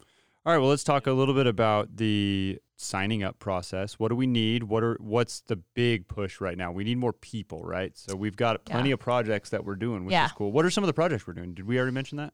All 0.47 0.53
right, 0.55 0.59
well, 0.59 0.71
let's 0.71 0.83
talk 0.83 1.07
a 1.07 1.13
little 1.13 1.35
bit 1.35 1.47
about 1.47 1.95
the 1.99 2.59
signing 2.79 3.23
up 3.23 3.39
process. 3.39 3.99
What 3.99 4.09
do 4.09 4.17
we 4.17 4.27
need? 4.27 4.63
What 4.65 4.83
are 4.83 4.97
what's 4.99 5.43
the 5.43 5.57
big 5.75 6.09
push 6.09 6.41
right 6.41 6.57
now? 6.57 6.73
We 6.73 6.85
need 6.85 6.97
more 6.97 7.13
people, 7.13 7.61
right? 7.63 7.95
So 7.95 8.17
we've 8.17 8.35
got 8.35 8.65
plenty 8.65 8.89
Yeah. 8.89 8.95
of 8.95 9.01
projects 9.01 9.51
that 9.51 9.67
we're 9.67 9.77
doing, 9.77 10.07
which 10.07 10.13
Yeah. 10.13 10.25
is 10.25 10.33
cool. 10.33 10.51
What 10.51 10.65
are 10.65 10.71
some 10.71 10.83
of 10.83 10.87
the 10.87 10.95
projects 10.95 11.27
we're 11.27 11.35
doing? 11.35 11.53
Did 11.53 11.67
we 11.67 11.77
already 11.77 11.93
mention 11.93 12.17
that? 12.17 12.33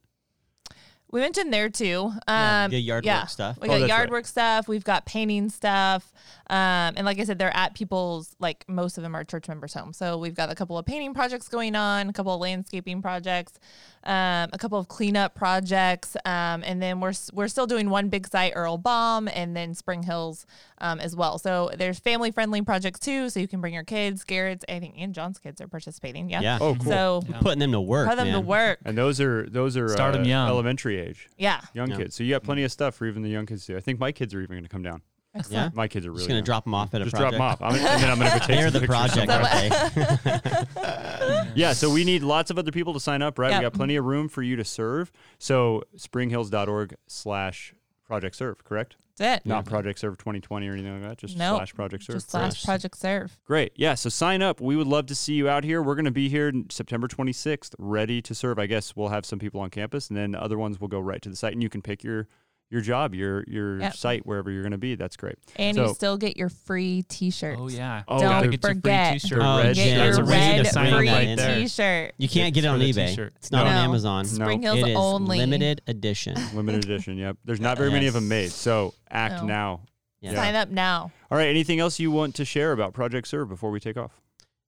We 1.11 1.21
mentioned 1.21 1.53
there 1.53 1.71
too. 1.71 2.13
Yeah, 2.29 2.65
Um, 2.65 2.71
the 2.71 2.79
yard 2.79 3.05
yeah. 3.05 3.21
work 3.23 3.31
stuff. 3.31 3.59
We 3.61 3.69
Oh, 3.69 3.73
got 3.73 3.79
that's 3.79 3.89
yard 3.89 4.01
right. 4.03 4.11
work 4.11 4.27
stuff. 4.27 4.69
We've 4.69 4.85
got 4.85 5.07
painting 5.07 5.49
stuff. 5.49 6.13
Um, 6.51 6.57
and 6.97 7.05
like 7.07 7.19
I 7.19 7.25
said, 7.25 7.39
they're 7.39 7.55
at 7.57 7.75
people's, 7.75 8.37
like 8.39 8.65
most 8.69 8.99
of 8.99 9.03
them 9.03 9.15
are 9.17 9.25
church 9.25 9.49
members' 9.49 9.73
homes. 9.73 9.97
So 9.97 10.19
we've 10.19 10.35
got 10.35 10.51
a 10.51 10.55
couple 10.55 10.77
of 10.77 10.85
painting 10.85 11.15
projects 11.15 11.49
going 11.49 11.75
on, 11.75 12.11
a 12.11 12.13
couple 12.13 12.35
of 12.35 12.41
landscaping 12.41 13.01
projects, 13.01 13.59
um, 14.05 14.51
a 14.53 14.59
couple 14.59 14.79
of 14.79 14.89
cleanup 14.89 15.35
projects. 15.35 16.15
Um, 16.27 16.63
and 16.65 16.83
then 16.83 17.01
we're, 17.01 17.15
we're 17.33 17.49
still 17.49 17.67
doing 17.67 17.89
one 17.89 18.09
big 18.11 18.27
site, 18.29 18.53
Earle 18.55 18.77
Baum, 18.79 19.29
and 19.33 19.57
then 19.57 19.75
Spring 19.75 20.03
Hills 20.03 20.45
um, 20.81 21.01
as 21.01 21.15
well. 21.17 21.39
So 21.39 21.71
there's 21.77 21.99
family 21.99 22.31
friendly 22.31 22.63
projects 22.63 23.01
too. 23.01 23.31
So 23.31 23.41
you 23.41 23.49
can 23.49 23.61
bring 23.61 23.75
your 23.75 23.85
kids, 23.85 24.25
Garrett's, 24.25 24.65
I 24.69 24.79
think, 24.81 24.95
and 24.99 25.15
John's 25.15 25.39
kids 25.39 25.61
are 25.61 25.69
participating. 25.69 26.31
Yeah. 26.31 26.41
Yeah. 26.41 26.59
Oh, 26.61 26.75
cool. 26.75 26.85
So 26.85 27.23
Yeah. 27.29 27.41
Putting 27.41 27.59
them 27.61 27.73
to 27.73 27.81
work. 27.81 28.09
put 28.09 28.17
them 28.17 28.33
to 28.33 28.41
work. 28.41 28.79
and 28.85 28.97
those 28.97 29.21
are 29.21 29.49
those 29.49 29.77
are 29.77 29.89
Start 29.89 30.15
'em 30.15 30.23
uh, 30.23 30.27
young. 30.27 30.49
elementary 30.49 30.99
age, 30.99 31.29
Yeah. 31.37 31.61
young 31.75 31.91
Yeah. 31.91 31.97
kids. 31.97 32.15
So 32.17 32.25
you 32.25 32.31
got 32.35 32.43
plenty 32.43 32.63
of 32.65 32.73
stuff 32.73 32.95
for 32.95 33.07
even 33.07 33.23
the 33.23 33.29
young 33.31 33.47
kids 33.47 33.67
too. 33.67 33.77
I 33.77 33.81
think 33.81 33.99
my 34.01 34.13
kids 34.13 34.35
are 34.35 34.41
even 34.41 34.55
going 34.55 34.63
to 34.65 34.69
come 34.69 34.83
down. 34.83 35.03
Yeah. 35.51 35.71
My 35.73 35.87
kids 35.87 36.05
are 36.05 36.11
really 36.11 36.21
Just 36.21 36.29
gonna 36.29 36.39
young. 36.39 36.45
drop 36.45 36.65
them 36.65 36.75
off 36.75 36.93
at 36.95 37.01
a 37.01 37.05
Just 37.05 37.15
project. 37.15 37.37
drop 37.39 37.59
them 37.61 37.69
off, 37.69 37.73
I'm, 37.75 37.79
and 37.79 38.03
then 38.03 38.11
I'm 38.11 38.19
going 38.19 38.33
to 38.33 38.39
go 38.41 38.47
take 38.47 38.57
They're 38.59 38.71
the 38.71 38.81
pictures 38.81 38.97
project, 38.97 39.31
somewhere. 39.31 40.25
aren't 40.25 41.45
they? 41.45 41.51
Yeah, 41.55 41.75
so 41.75 41.91
we 41.93 42.03
need 42.05 42.23
lots 42.23 42.51
of 42.51 42.59
other 42.59 42.73
people 42.73 42.93
to 42.95 43.01
sign 43.01 43.23
up, 43.23 43.39
right? 43.39 43.51
Yep. 43.51 43.61
We 43.61 43.63
got 43.65 43.73
plenty 43.75 43.97
of 43.97 44.05
room 44.05 44.29
for 44.29 44.43
you 44.43 44.57
to 44.57 44.65
serve. 44.65 45.13
So 45.39 45.83
springhills.org 45.97 46.95
slash 47.07 47.75
project 48.07 48.37
serve, 48.37 48.65
correct? 48.65 48.97
That's 49.19 49.45
it. 49.45 49.49
Not 49.49 49.65
project 49.67 49.99
serve 49.99 50.17
2020 50.19 50.69
or 50.69 50.73
anything 50.73 51.01
like 51.01 51.11
that, 51.11 51.19
just 51.19 51.37
Nope. 51.37 51.59
slash 51.59 51.75
project 51.75 52.05
serve. 52.05 52.17
Just 52.17 52.31
slash 52.31 52.65
project 52.65 52.97
serve. 52.97 53.37
Great. 53.45 53.73
Yeah, 53.77 53.95
so 53.95 54.09
sign 54.09 54.43
up. 54.43 54.61
We 54.61 54.77
would 54.77 54.87
love 54.87 55.07
to 55.07 55.15
see 55.15 55.35
you 55.35 55.49
out 55.49 55.65
here. 55.65 55.83
We're 55.83 55.95
going 55.95 56.05
to 56.05 56.11
be 56.11 56.29
here 56.29 56.49
n- 56.49 56.67
September 56.71 57.09
26th, 57.09 57.75
ready 57.79 58.23
to 58.23 58.35
serve. 58.35 58.59
I 58.59 58.67
guess 58.67 58.95
we'll 58.97 59.09
have 59.09 59.27
some 59.27 59.39
people 59.39 59.61
on 59.61 59.71
campus 59.71 60.09
and 60.09 60.17
then 60.17 60.35
other 60.35 60.57
ones 60.59 60.81
will 60.81 60.89
go 60.89 61.01
right 61.01 61.21
to 61.23 61.29
the 61.29 61.37
site 61.37 61.53
and 61.53 61.63
you 61.63 61.69
can 61.69 61.83
pick 61.83 62.03
your 62.05 62.27
your 62.71 62.81
job, 62.83 63.15
your 63.15 63.45
your 63.49 63.81
Yep. 63.81 63.97
site, 63.97 64.27
wherever 64.27 64.51
you're 64.51 64.63
going 64.63 64.73
to 64.73 64.79
be. 64.79 64.95
That's 64.95 65.17
great. 65.17 65.37
And 65.57 65.75
So- 65.77 65.87
you 65.89 65.95
still 65.95 66.17
get 66.19 66.37
your 66.37 66.49
free 66.51 67.03
T-shirts. 67.09 67.59
Oh 67.61 67.69
yeah. 67.69 68.03
Oh, 68.07 68.19
Don't 68.21 68.31
Gotta 68.31 68.49
get 68.49 68.63
your 68.63 68.71
free 68.73 68.81
forget. 68.81 69.13
t-shirt. 69.21 69.39
Oh, 69.43 69.59
red 69.59 69.75
Get 69.75 69.85
Jen, 69.85 69.97
your 69.97 70.05
That's 70.07 70.19
a 70.19 70.23
reason 70.25 70.39
red 70.39 70.67
sign 70.67 70.93
free 70.95 71.09
right 71.09 71.37
there. 71.37 71.59
T-shirt. 71.61 72.15
You 72.19 72.29
can't 72.29 72.53
get 72.55 72.65
it 72.65 72.69
on 72.69 72.81
eBay. 72.81 73.09
t-shirt. 73.09 73.33
It's 73.37 73.51
not 73.51 73.67
on 73.67 73.73
Amazon. 73.73 74.25
No. 74.27 74.29
Spring 74.45 74.63
Hills 74.63 74.79
It 74.81 74.89
is 74.89 74.97
only. 74.97 75.39
limited 75.39 75.81
edition. 75.87 76.37
Limited 76.55 76.85
edition. 76.85 77.17
Yep. 77.19 77.39
There's 77.45 77.61
not 77.61 77.79
very 77.79 77.91
many 77.91 78.07
of 78.07 78.15
them 78.15 78.29
made. 78.29 78.51
So 78.51 78.93
act 79.11 79.41
No. 79.43 79.47
now. 79.47 79.81
Yeah. 80.21 80.35
Sign 80.35 80.55
up 80.57 80.69
now. 80.69 81.13
All 81.31 81.39
right. 81.39 81.49
Anything 81.49 81.79
else 81.81 81.99
you 82.01 82.11
want 82.11 82.35
to 82.35 82.45
share 82.45 82.73
about 82.73 82.93
Project 82.93 83.29
Serve 83.29 83.49
before 83.49 83.71
we 83.71 83.79
take 83.81 83.97
off? 83.97 84.21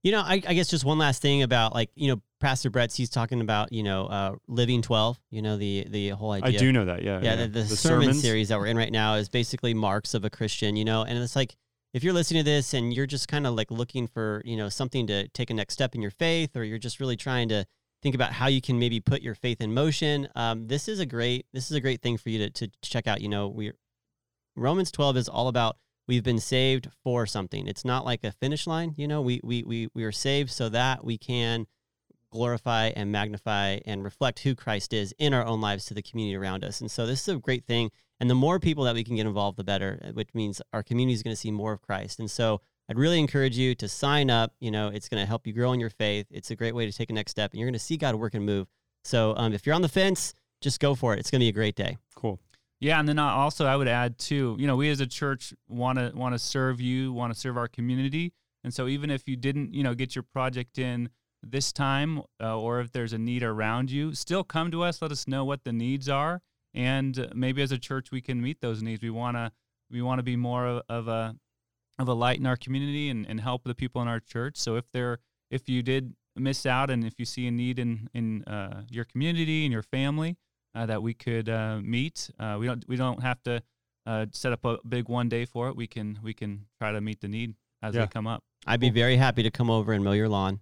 You 0.03 0.13
know, 0.13 0.21
I, 0.21 0.35
I 0.47 0.55
guess 0.55 0.69
just 0.69 0.85
one 0.85 0.99
last 0.99 1.21
thing 1.21 1.43
about 1.43 1.75
like 1.75 1.91
you 1.95 2.09
know, 2.09 2.23
Pastor 2.41 2.71
Brett's 2.71 2.97
he's 2.97 3.11
talking 3.11 3.41
about 3.41 3.73
you 3.73 3.83
know, 3.83 4.07
uh, 4.07 4.37
living 4.49 4.83
twelve. 4.83 5.19
You 5.31 5.43
know, 5.43 5.57
the 5.57 5.87
the 5.89 6.11
whole 6.11 6.33
idea. 6.33 6.57
I 6.57 6.59
do 6.59 6.73
know 6.73 6.87
that. 6.87 7.03
Yeah. 7.03 7.21
yeah, 7.23 7.37
the, 7.37 7.49
the, 7.49 7.67
sermon 7.67 8.05
sermons. 8.05 8.23
series 8.23 8.49
that 8.49 8.59
we're 8.59 8.67
in 8.67 8.77
right 8.77 8.93
now 8.93 9.15
is 9.15 9.29
basically 9.29 9.75
marks 9.75 10.15
of 10.15 10.25
a 10.25 10.31
Christian, 10.31 10.77
you 10.77 10.85
know, 10.85 11.03
and 11.03 11.19
it's 11.19 11.37
like 11.37 11.57
if 11.93 12.05
you're 12.05 12.15
listening 12.15 12.45
to 12.45 12.51
this 12.51 12.73
and 12.73 12.95
you're 12.95 13.07
just 13.07 13.29
kind 13.29 13.47
of 13.47 13.55
like 13.55 13.71
looking 13.71 14.07
for, 14.07 14.43
you 14.45 14.57
know, 14.57 14.69
something 14.69 15.07
to 15.09 15.29
take 15.29 15.51
a 15.51 15.55
next 15.55 15.75
step 15.75 15.95
in 15.95 16.01
your 16.01 16.13
faith, 16.13 16.57
or 16.57 16.65
you're 16.65 16.79
just 16.79 17.01
really 17.01 17.17
trying 17.17 17.49
to 17.49 17.67
think 18.03 18.15
about 18.15 18.33
how 18.33 18.47
you 18.47 18.61
can 18.61 18.79
maybe 18.79 19.01
put 19.01 19.23
your 19.23 19.35
faith 19.35 19.61
in 19.61 19.75
motion, 19.75 20.29
um, 20.35 20.67
this 20.69 20.89
is 20.89 21.01
a 21.01 21.07
great 21.07 21.47
this 21.53 21.71
is 21.71 21.77
a 21.77 21.81
great 21.81 22.01
thing 22.01 22.17
for 22.17 22.31
you 22.31 22.39
to, 22.39 22.51
to 22.51 22.71
check 22.83 23.07
out. 23.07 23.21
You 23.21 23.29
know, 23.29 23.49
we 23.49 23.73
Romans 24.57 24.91
12 24.91 25.17
is 25.17 25.29
all 25.29 25.49
about 25.49 25.77
we've 26.11 26.25
been 26.25 26.41
saved 26.41 26.89
for 27.05 27.25
something. 27.25 27.69
It's 27.69 27.85
not 27.85 28.05
like 28.05 28.25
a 28.25 28.33
finish 28.33 28.67
line, 28.67 28.95
you 28.97 29.07
know, 29.07 29.23
we 29.23 29.41
we 29.45 29.63
we 29.63 29.89
we 29.95 30.03
are 30.03 30.11
saved 30.11 30.51
so 30.51 30.69
that 30.69 31.05
we 31.05 31.17
can 31.17 31.69
glorify 32.33 32.87
and 32.97 33.13
magnify 33.13 33.79
and 33.85 34.03
reflect 34.03 34.41
who 34.41 34.57
Christ 34.57 34.93
is 34.93 35.15
in 35.19 35.33
our 35.33 35.45
own 35.45 35.61
lives 35.61 35.85
to 35.85 35.95
the 35.95 36.03
community 36.03 36.35
around 36.35 36.65
us. 36.65 36.81
And 36.81 36.91
so 36.91 37.07
this 37.07 37.21
is 37.23 37.37
a 37.37 37.39
great 37.39 37.65
thing. 37.65 37.93
And 38.19 38.29
the 38.29 38.35
more 38.35 38.59
people 38.59 38.83
that 38.85 38.95
we 38.97 39.05
can 39.05 39.15
get 39.15 39.27
involved, 39.27 39.57
the 39.57 39.63
better, 39.63 40.01
uh, 40.05 40.09
which 40.09 40.35
means 40.35 40.61
our 40.73 40.83
community 40.83 41.15
is 41.15 41.23
going 41.23 41.33
to 41.33 41.41
see 41.41 41.53
more 41.53 41.73
of 41.73 41.81
Christ. 41.81 42.19
And 42.19 42.29
so 42.29 42.61
I'd 42.89 42.99
really 42.99 43.21
encourage 43.21 43.57
you 43.57 43.77
to 43.77 43.89
sign 43.89 44.31
up. 44.31 44.53
You 44.59 44.73
know, 44.73 44.89
it's 44.89 45.09
going 45.09 45.23
to 45.23 45.29
help 45.29 45.47
you 45.47 45.53
grow 45.53 45.73
in 45.73 45.79
your 45.79 45.91
faith. 45.91 46.27
It's 46.33 46.51
a 46.51 46.57
great 46.57 46.75
way 46.75 46.87
to 46.87 46.93
take 46.93 47.11
a 47.11 47.13
next 47.13 47.31
step, 47.31 47.53
and 47.53 47.61
you're 47.61 47.69
going 47.69 47.75
to 47.75 47.79
see 47.79 47.97
God 47.97 48.17
work 48.17 48.35
and 48.35 48.45
move. 48.45 48.67
So 49.05 49.35
um, 49.37 49.53
if 49.53 49.65
you're 49.65 49.77
on 49.77 49.83
the 49.83 49.89
fence, 49.89 50.35
just 50.61 50.81
go 50.81 50.97
for 50.97 51.15
it. 51.15 51.21
It's 51.21 51.31
going 51.31 51.39
to 51.39 51.45
be 51.45 51.51
a 51.51 51.53
great 51.53 51.77
day. 51.77 51.99
Cool. 52.17 52.41
Yeah, 52.81 52.99
and 52.99 53.09
then 53.09 53.19
I- 53.19 53.33
also 53.33 53.67
I 53.67 53.77
would 53.77 53.89
add 53.89 54.19
too. 54.19 54.57
You 54.59 54.67
know, 54.67 54.77
we 54.77 54.89
as 54.91 55.01
a 55.01 55.07
church 55.07 55.53
want 55.69 55.99
to 55.99 56.13
want 56.15 56.35
to 56.35 56.39
serve 56.39 56.81
you, 56.81 57.13
want 57.13 57.33
to 57.33 57.39
serve 57.39 57.57
our 57.59 57.69
community, 57.69 58.33
and 58.65 58.73
so 58.73 58.89
even 58.89 59.11
if 59.11 59.29
you 59.29 59.37
didn't, 59.37 59.75
you 59.75 59.83
know, 59.83 59.95
get 59.95 60.15
your 60.15 60.23
project 60.23 60.79
in 60.79 61.11
this 61.43 61.73
time, 61.73 62.23
uh, 62.43 62.59
or 62.59 62.81
if 62.81 62.93
there's 62.93 63.13
a 63.13 63.19
need 63.19 63.43
around 63.43 63.91
you, 63.91 64.15
still 64.15 64.45
come 64.45 64.71
to 64.71 64.83
us. 64.83 65.01
Let 65.03 65.11
us 65.13 65.29
know 65.29 65.45
what 65.45 65.65
the 65.65 65.73
needs 65.73 66.09
are, 66.09 66.41
and 66.75 67.29
maybe 67.35 67.63
as 67.63 67.73
a 67.73 67.79
church 67.79 68.11
we 68.11 68.21
can 68.23 68.41
meet 68.41 68.61
those 68.61 68.83
needs. 68.83 69.03
We 69.03 69.11
wanna 69.11 69.53
we 69.91 70.01
want 70.03 70.19
to 70.19 70.23
be 70.23 70.37
more 70.37 70.67
of, 70.67 70.83
of 70.89 71.09
a 71.09 71.37
of 71.99 72.09
a 72.09 72.15
light 72.15 72.39
in 72.39 72.47
our 72.47 72.57
community 72.57 73.11
and, 73.11 73.27
and 73.29 73.41
help 73.41 73.65
the 73.65 73.75
people 73.75 74.01
in 74.01 74.09
our 74.09 74.21
church. 74.21 74.57
So 74.57 74.77
if 74.77 74.91
there 74.93 75.19
if 75.51 75.69
you 75.69 75.83
did 75.83 76.15
miss 76.37 76.65
out 76.65 76.89
and 76.89 77.05
if 77.05 77.19
you 77.19 77.27
see 77.27 77.47
a 77.47 77.51
need 77.51 77.79
in 77.79 78.09
in 78.15 78.43
uh, 78.45 78.85
your 78.91 79.05
community 79.05 79.65
and 79.67 79.73
your 79.73 79.83
family 79.83 80.37
that 80.75 81.03
we 81.03 81.15
could 81.15 81.49
uh, 81.49 81.79
meet, 81.83 82.31
uh, 82.39 82.57
we 82.59 82.67
don't 82.67 82.85
we 82.89 82.97
don't 82.97 83.23
have 83.23 83.43
to 83.45 83.63
uh, 84.07 84.27
set 84.33 84.53
up 84.53 84.65
a 84.65 84.79
big 84.89 85.09
one 85.09 85.29
day 85.29 85.45
for 85.45 85.69
it. 85.69 85.77
We 85.77 85.87
can 85.87 86.19
we 86.23 86.33
can 86.35 86.67
try 86.79 86.93
to 86.93 87.01
meet 87.01 87.21
the 87.21 87.29
need 87.29 87.55
as 87.83 87.95
Yeah. 87.95 88.03
they 88.03 88.07
come 88.09 88.27
up. 88.27 88.43
I'd 88.67 88.81
be 88.81 88.91
very 88.91 89.17
happy 89.17 89.43
to 89.43 89.51
come 89.51 89.71
over 89.71 89.93
and 89.93 90.05
mow 90.05 90.13
your 90.13 90.29
lawn, 90.29 90.61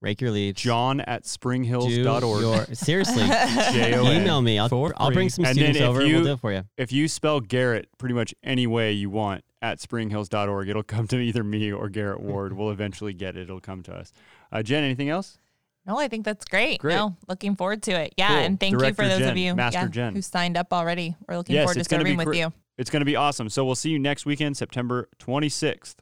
rake 0.00 0.20
your 0.20 0.30
leaves. 0.30 0.60
John 0.62 1.00
at 1.00 1.22
do 1.24 1.28
springhills.org. 1.28 2.40
your- 2.42 2.64
seriously, 2.74 3.22
J-O-N. 3.26 4.22
email 4.22 4.40
me. 4.42 4.58
I'll, 4.58 4.68
For 4.68 4.92
I'll 4.96 5.10
bring 5.10 5.28
some 5.28 5.44
And 5.44 5.56
then 5.56 5.74
students 5.74 5.80
if 5.80 5.86
over. 5.86 6.04
you- 6.06 6.14
we'll 6.16 6.24
do 6.24 6.32
it 6.32 6.40
for 6.40 6.52
you. 6.52 6.64
if 6.78 6.90
you 6.92 7.06
spell 7.08 7.40
Garrett 7.40 7.88
pretty 7.98 8.14
much 8.14 8.34
any 8.42 8.66
way 8.66 8.92
you 8.92 9.10
want 9.10 9.44
at 9.62 9.78
springhills.org, 9.78 10.68
it'll 10.68 10.82
come 10.82 11.06
to 11.08 11.18
either 11.18 11.44
me 11.44 11.70
or 11.72 11.88
Garrett 11.88 12.20
Ward. 12.20 12.52
We'll 12.56 12.70
eventually 12.70 13.12
get 13.14 13.36
it. 13.36 13.42
It'll 13.42 13.60
come 13.60 13.82
to 13.84 13.94
us. 13.94 14.12
Uh, 14.52 14.62
Jen, 14.62 14.84
anything 14.84 15.08
else? 15.10 15.38
No, 15.86 15.98
I 15.98 16.08
think 16.08 16.24
that's 16.24 16.46
great. 16.46 16.80
Great. 16.80 16.94
No, 16.94 17.14
looking 17.28 17.56
forward 17.56 17.82
to 17.84 17.92
it. 17.92 18.14
Yeah, 18.16 18.28
Cool. 18.28 18.36
and 18.38 18.58
thank 18.60 18.72
you 18.72 18.94
for 18.94 19.06
those 19.06 19.18
Jen, 19.18 19.28
of 19.30 19.36
you 19.36 19.54
Master 19.54 19.80
yeah, 19.80 19.86
Jen. 19.88 20.14
who 20.14 20.22
signed 20.22 20.56
up 20.56 20.72
already. 20.72 21.14
We're 21.28 21.36
looking 21.36 21.54
Yes, 21.56 21.64
forward 21.64 21.74
to 21.82 21.84
serving 21.84 22.16
with 22.16 22.26
cra- 22.28 22.36
you. 22.36 22.52
It's 22.78 22.88
going 22.90 23.00
to 23.02 23.06
be 23.06 23.16
awesome. 23.16 23.50
So 23.50 23.64
we'll 23.64 23.74
see 23.74 23.90
you 23.90 23.98
next 23.98 24.24
weekend, 24.24 24.56
September 24.56 25.08
26th. 25.18 25.96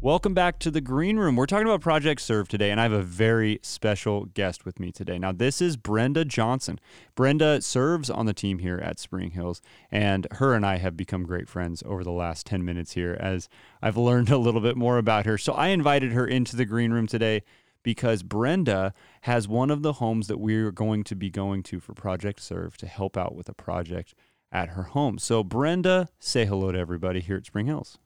Welcome 0.00 0.34
back 0.34 0.58
to 0.60 0.70
the 0.70 0.80
Green 0.80 1.18
Room. 1.18 1.36
We're 1.36 1.46
talking 1.46 1.66
about 1.66 1.80
Project 1.80 2.20
Serve 2.20 2.48
today, 2.48 2.70
and 2.70 2.78
I 2.80 2.84
have 2.84 2.92
a 2.92 3.02
very 3.02 3.58
special 3.62 4.26
guest 4.26 4.64
with 4.64 4.78
me 4.80 4.90
today. 4.92 5.18
Now, 5.18 5.32
this 5.32 5.60
is 5.60 5.76
Brenda 5.76 6.24
Johnson. 6.24 6.78
Brenda 7.14 7.60
serves 7.60 8.08
on 8.08 8.26
the 8.26 8.34
team 8.34 8.58
here 8.60 8.78
at 8.78 8.98
Spring 8.98 9.32
Hills, 9.32 9.60
and 9.90 10.26
her 10.32 10.54
and 10.54 10.64
I 10.64 10.76
have 10.76 10.96
become 10.96 11.24
great 11.24 11.48
friends 11.48 11.82
over 11.84 12.04
the 12.04 12.12
last 12.12 12.46
10 12.46 12.64
minutes 12.64 12.92
here 12.92 13.16
as 13.20 13.48
I've 13.82 13.96
learned 13.96 14.30
a 14.30 14.38
little 14.38 14.60
bit 14.60 14.76
more 14.76 14.96
about 14.98 15.26
her. 15.26 15.36
So 15.38 15.52
I 15.54 15.68
invited 15.68 16.12
her 16.12 16.26
into 16.26 16.56
the 16.56 16.64
Green 16.66 16.92
Room 16.92 17.06
today 17.06 17.42
because 17.86 18.24
Brenda 18.24 18.92
has 19.20 19.46
one 19.46 19.70
of 19.70 19.82
the 19.82 19.92
homes 19.92 20.26
that 20.26 20.38
we're 20.38 20.72
going 20.72 21.04
to 21.04 21.14
be 21.14 21.30
going 21.30 21.62
to 21.62 21.78
for 21.78 21.94
Project 21.94 22.40
Serve 22.40 22.76
to 22.78 22.86
help 22.88 23.16
out 23.16 23.36
with 23.36 23.48
a 23.48 23.54
project 23.54 24.12
at 24.50 24.70
her 24.70 24.82
home. 24.82 25.18
So, 25.18 25.44
Brenda, 25.44 26.08
say 26.18 26.46
hello 26.46 26.72
to 26.72 26.78
everybody 26.80 27.20
here 27.20 27.36
at 27.36 27.46
Spring 27.46 27.66
Hills. 27.66 27.98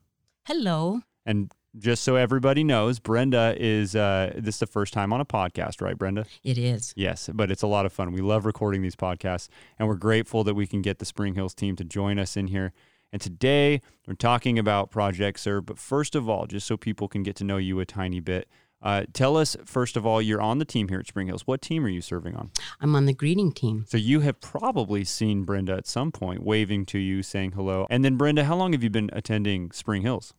Hello. 0.45 1.01
And 1.25 1.51
just 1.79 2.05
so 2.05 2.17
everybody 2.17 2.63
knows, 2.63 2.99
Brenda 2.99 3.55
is 3.57 3.97
uh, 3.97 4.35
this 4.37 4.57
is 4.57 4.61
the 4.61 4.67
first 4.67 4.93
time 4.93 5.15
on 5.15 5.23
a 5.23 5.25
podcast, 5.25 5.81
right, 5.81 5.97
Brenda? 5.97 6.27
It 6.45 6.59
is. 6.59 6.93
Yes, 6.95 7.31
but 7.33 7.51
it's 7.51 7.63
a 7.63 7.67
lot 7.67 7.87
of 7.87 7.93
fun. 7.95 8.13
We 8.13 8.21
love 8.21 8.45
recording 8.45 8.83
these 8.83 8.97
podcasts, 8.97 9.49
and 9.79 9.89
we're 9.89 9.95
grateful 9.95 10.45
that 10.45 10.53
we 10.53 10.67
can 10.67 10.83
get 10.83 10.99
the 10.99 11.07
Spring 11.07 11.37
Hills 11.37 11.55
team 11.55 11.75
to 11.77 11.85
join 11.85 12.19
us 12.19 12.37
in 12.37 12.49
here. 12.49 12.75
And 13.15 13.23
today 13.23 13.81
we're 14.07 14.13
talking 14.13 14.59
about 14.59 14.91
Project 14.91 15.41
Serve. 15.41 15.65
But 15.65 15.79
first 15.79 16.15
of 16.15 16.29
all, 16.29 16.47
just 16.47 16.67
so 16.67 16.77
people 16.77 17.09
can 17.09 17.23
get 17.23 17.35
to 17.37 17.45
know 17.45 17.57
you 17.57 17.81
a 17.81 17.87
tiny 17.87 18.21
bit, 18.21 18.47
uh, 18.83 19.05
tell 19.13 19.37
us 19.37 19.57
first 19.65 19.97
of 19.97 20.07
all, 20.07 20.23
you're 20.23 20.41
on 20.41 20.59
the 20.59 20.65
team 20.65 20.89
here 20.89 21.01
at 21.01 21.07
Spring 21.07 21.27
Hills. 21.27 21.47
What 21.47 21.61
team 21.61 21.85
are 21.85 21.89
you 21.89 22.01
serving 22.01 22.35
on? 22.37 22.51
I'm 22.81 22.95
on 22.95 23.07
the 23.07 23.13
greeting 23.13 23.53
team. 23.53 23.85
So 23.89 23.97
you 23.97 24.21
have 24.21 24.41
probably 24.41 25.05
seen 25.05 25.45
Brenda 25.45 25.75
at 25.75 25.87
some 25.87 26.13
point 26.13 26.43
waving 26.43 26.87
to 26.87 26.99
you, 26.99 27.23
saying 27.23 27.53
hello. 27.53 27.87
And 27.91 28.05
then, 28.05 28.17
Brenda, 28.17 28.45
how 28.45 28.57
long 28.57 28.73
have 28.73 28.83
you 28.83 28.91
been 28.91 29.11
attending 29.13 29.71
Spring 29.73 30.03
Hills? 30.03 30.35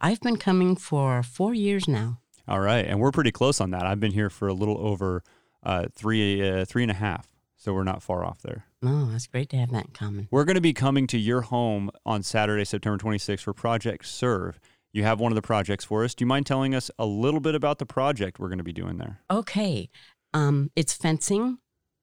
I've 0.00 0.20
been 0.20 0.36
coming 0.36 0.76
for 0.76 1.22
four 1.22 1.54
years 1.54 1.88
now. 1.88 2.20
All 2.48 2.60
right, 2.60 2.84
and 2.84 2.98
we're 2.98 3.12
pretty 3.12 3.30
close 3.32 3.60
on 3.60 3.70
that. 3.70 3.86
I've 3.86 4.00
been 4.00 4.12
here 4.12 4.30
for 4.30 4.48
a 4.48 4.52
little 4.52 4.78
over 4.78 5.22
uh, 5.62 5.86
three, 5.92 6.48
uh, 6.48 6.64
three 6.64 6.82
and 6.82 6.90
a 6.90 6.94
half, 6.94 7.28
so 7.56 7.72
we're 7.72 7.84
not 7.84 8.02
far 8.02 8.24
off 8.24 8.42
there. 8.42 8.64
Oh, 8.82 9.10
that's 9.12 9.28
great 9.28 9.48
to 9.50 9.56
have 9.56 9.70
that 9.70 9.86
in 9.86 9.90
common. 9.92 10.28
We're 10.30 10.44
going 10.44 10.56
to 10.56 10.60
be 10.60 10.72
coming 10.72 11.06
to 11.08 11.18
your 11.18 11.42
home 11.42 11.90
on 12.04 12.24
Saturday, 12.24 12.64
September 12.64 12.98
26th 13.02 13.40
for 13.42 13.52
Project 13.52 14.06
Serve. 14.06 14.58
You 14.92 15.04
have 15.04 15.20
one 15.20 15.32
of 15.32 15.36
the 15.36 15.42
projects 15.42 15.84
for 15.84 16.04
us. 16.04 16.14
Do 16.14 16.22
you 16.22 16.26
mind 16.26 16.46
telling 16.46 16.74
us 16.74 16.90
a 16.98 17.06
little 17.06 17.40
bit 17.40 17.54
about 17.54 17.78
the 17.78 17.86
project 17.86 18.38
we're 18.38 18.48
going 18.48 18.58
to 18.58 18.64
be 18.64 18.72
doing 18.72 18.98
there? 18.98 19.20
Okay. 19.30 19.88
Um, 20.34 20.70
it's 20.76 20.92
fencing. 20.92 21.58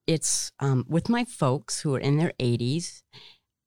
It's 0.06 0.50
um, 0.58 0.84
with 0.88 1.08
my 1.08 1.24
folks 1.24 1.80
who 1.80 1.94
are 1.94 2.00
in 2.00 2.16
their 2.16 2.32
80s. 2.40 3.02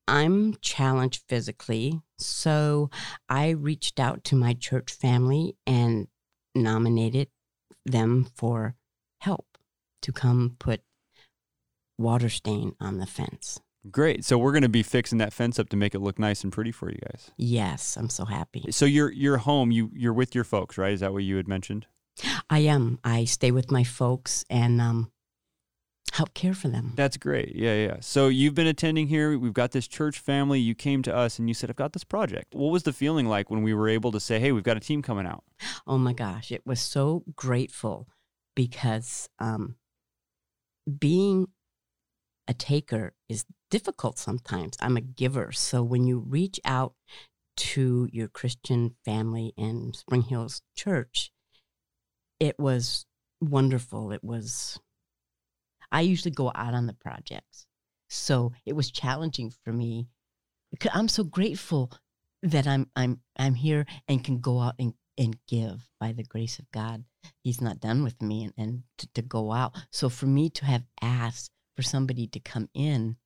I'm 0.08 0.56
challenged 0.62 1.24
physically. 1.30 2.02
So 2.18 2.90
I 3.30 3.50
reached 3.50 4.00
out 4.00 4.26
to 4.26 4.36
my 4.36 4.54
church 4.54 4.92
family 4.92 5.56
and 5.66 6.08
nominated 6.54 7.30
them 7.86 8.28
for 8.36 8.76
help 9.22 9.58
to 10.02 10.12
come 10.12 10.58
put 10.60 10.82
water 11.98 12.30
stain 12.30 12.76
on 12.80 12.98
the 12.98 13.06
fence. 13.06 13.62
Great. 13.92 14.24
So 14.24 14.38
we're 14.38 14.54
going 14.54 14.64
to 14.64 14.70
be 14.70 14.84
fixing 14.84 15.18
that 15.18 15.34
fence 15.34 15.60
up 15.60 15.70
to 15.70 15.78
make 15.78 15.94
it 15.94 16.00
look 16.00 16.18
nice 16.18 16.44
and 16.44 16.54
pretty 16.54 16.72
for 16.72 16.90
you 16.90 16.98
guys. 17.12 17.32
Yes, 17.38 17.98
I'm 17.98 18.10
so 18.10 18.26
happy. 18.26 18.66
So 18.72 18.86
you're 18.86 19.12
you're 19.12 19.38
home. 19.38 19.72
You 19.72 19.90
you're 19.94 20.14
with 20.14 20.34
your 20.34 20.46
folks, 20.46 20.78
right? 20.78 20.94
Is 20.94 21.02
that 21.02 21.12
what 21.12 21.24
you 21.24 21.36
had 21.36 21.48
mentioned? 21.48 21.88
I 22.50 22.60
am. 22.60 23.00
I 23.04 23.26
stay 23.26 23.52
with 23.52 23.72
my 23.72 23.84
folks 23.84 24.46
and 24.50 24.80
um, 24.80 25.12
help 26.14 26.34
care 26.34 26.54
for 26.54 26.68
them. 26.68 26.94
That's 26.96 27.18
great. 27.18 27.56
Yeah, 27.56 27.76
yeah. 27.76 27.98
So 28.00 28.28
you've 28.28 28.54
been 28.54 28.68
attending 28.68 29.08
here. 29.08 29.38
We've 29.38 29.54
got 29.54 29.72
this 29.72 29.88
church 29.88 30.20
family. 30.20 30.60
You 30.60 30.76
came 30.76 31.02
to 31.04 31.16
us 31.16 31.38
and 31.38 31.50
you 31.50 31.54
said, 31.54 31.70
"I've 31.70 31.76
got 31.76 31.92
this 31.92 32.06
project." 32.06 32.56
What 32.56 32.72
was 32.72 32.84
the 32.84 32.94
feeling 32.94 33.28
like 33.28 33.50
when 33.50 33.64
we 33.64 33.74
were 33.74 33.90
able 33.90 34.12
to 34.14 34.20
say, 34.20 34.40
"Hey, 34.40 34.54
we've 34.54 34.64
got 34.64 34.78
a 34.78 34.82
team 34.82 35.02
coming 35.02 35.26
out"? 35.26 35.44
Oh 35.86 35.98
my 35.98 36.14
gosh, 36.14 36.52
it 36.52 36.66
was 36.66 36.80
so 36.80 37.24
grateful 37.36 38.08
because 38.56 39.28
um, 39.40 39.76
being 41.00 41.48
a 42.48 42.54
taker 42.54 43.14
is 43.28 43.46
difficult 43.74 44.20
sometimes. 44.20 44.78
I'm 44.80 44.98
a 44.98 45.02
giver. 45.02 45.52
So 45.52 45.82
when 45.82 46.06
you 46.06 46.20
reach 46.20 46.60
out 46.64 46.94
to 47.58 48.08
your 48.12 48.28
Christian 48.28 48.94
family 49.04 49.52
in 49.58 49.94
Spring 49.94 50.22
Hills 50.22 50.62
Church, 50.76 51.32
it 52.40 52.60
was 52.60 53.08
wonderful. 53.42 54.12
It 54.12 54.24
was, 54.24 54.80
I 55.92 56.02
usually 56.02 56.30
go 56.30 56.52
out 56.54 56.76
on 56.76 56.86
the 56.86 56.94
projects. 56.94 57.66
So 58.10 58.54
it 58.64 58.74
was 58.76 58.92
challenging 58.92 59.52
for 59.64 59.74
me. 59.74 60.08
because 60.70 60.92
I'm 60.94 61.08
so 61.08 61.24
grateful 61.24 61.92
that 62.44 62.68
I'm 62.68 62.90
I'm 62.96 63.22
I'm 63.38 63.56
here 63.56 63.86
and 64.08 64.24
can 64.24 64.40
go 64.40 64.60
out 64.60 64.76
and, 64.78 64.94
and 65.18 65.36
give 65.48 65.90
by 66.00 66.12
the 66.14 66.24
grace 66.24 66.60
of 66.60 66.70
God. 66.72 67.06
He's 67.44 67.62
not 67.62 67.80
done 67.80 68.04
with 68.04 68.22
me 68.22 68.44
and, 68.44 68.54
and 68.58 68.84
to, 69.00 69.08
to 69.16 69.22
go 69.24 69.52
out. 69.52 69.74
So 69.92 70.10
for 70.10 70.28
me 70.28 70.50
to 70.52 70.66
have 70.66 70.84
asked 71.02 71.52
for 71.76 71.82
somebody 71.82 72.28
to 72.28 72.40
come 72.40 72.70
in 72.76 73.18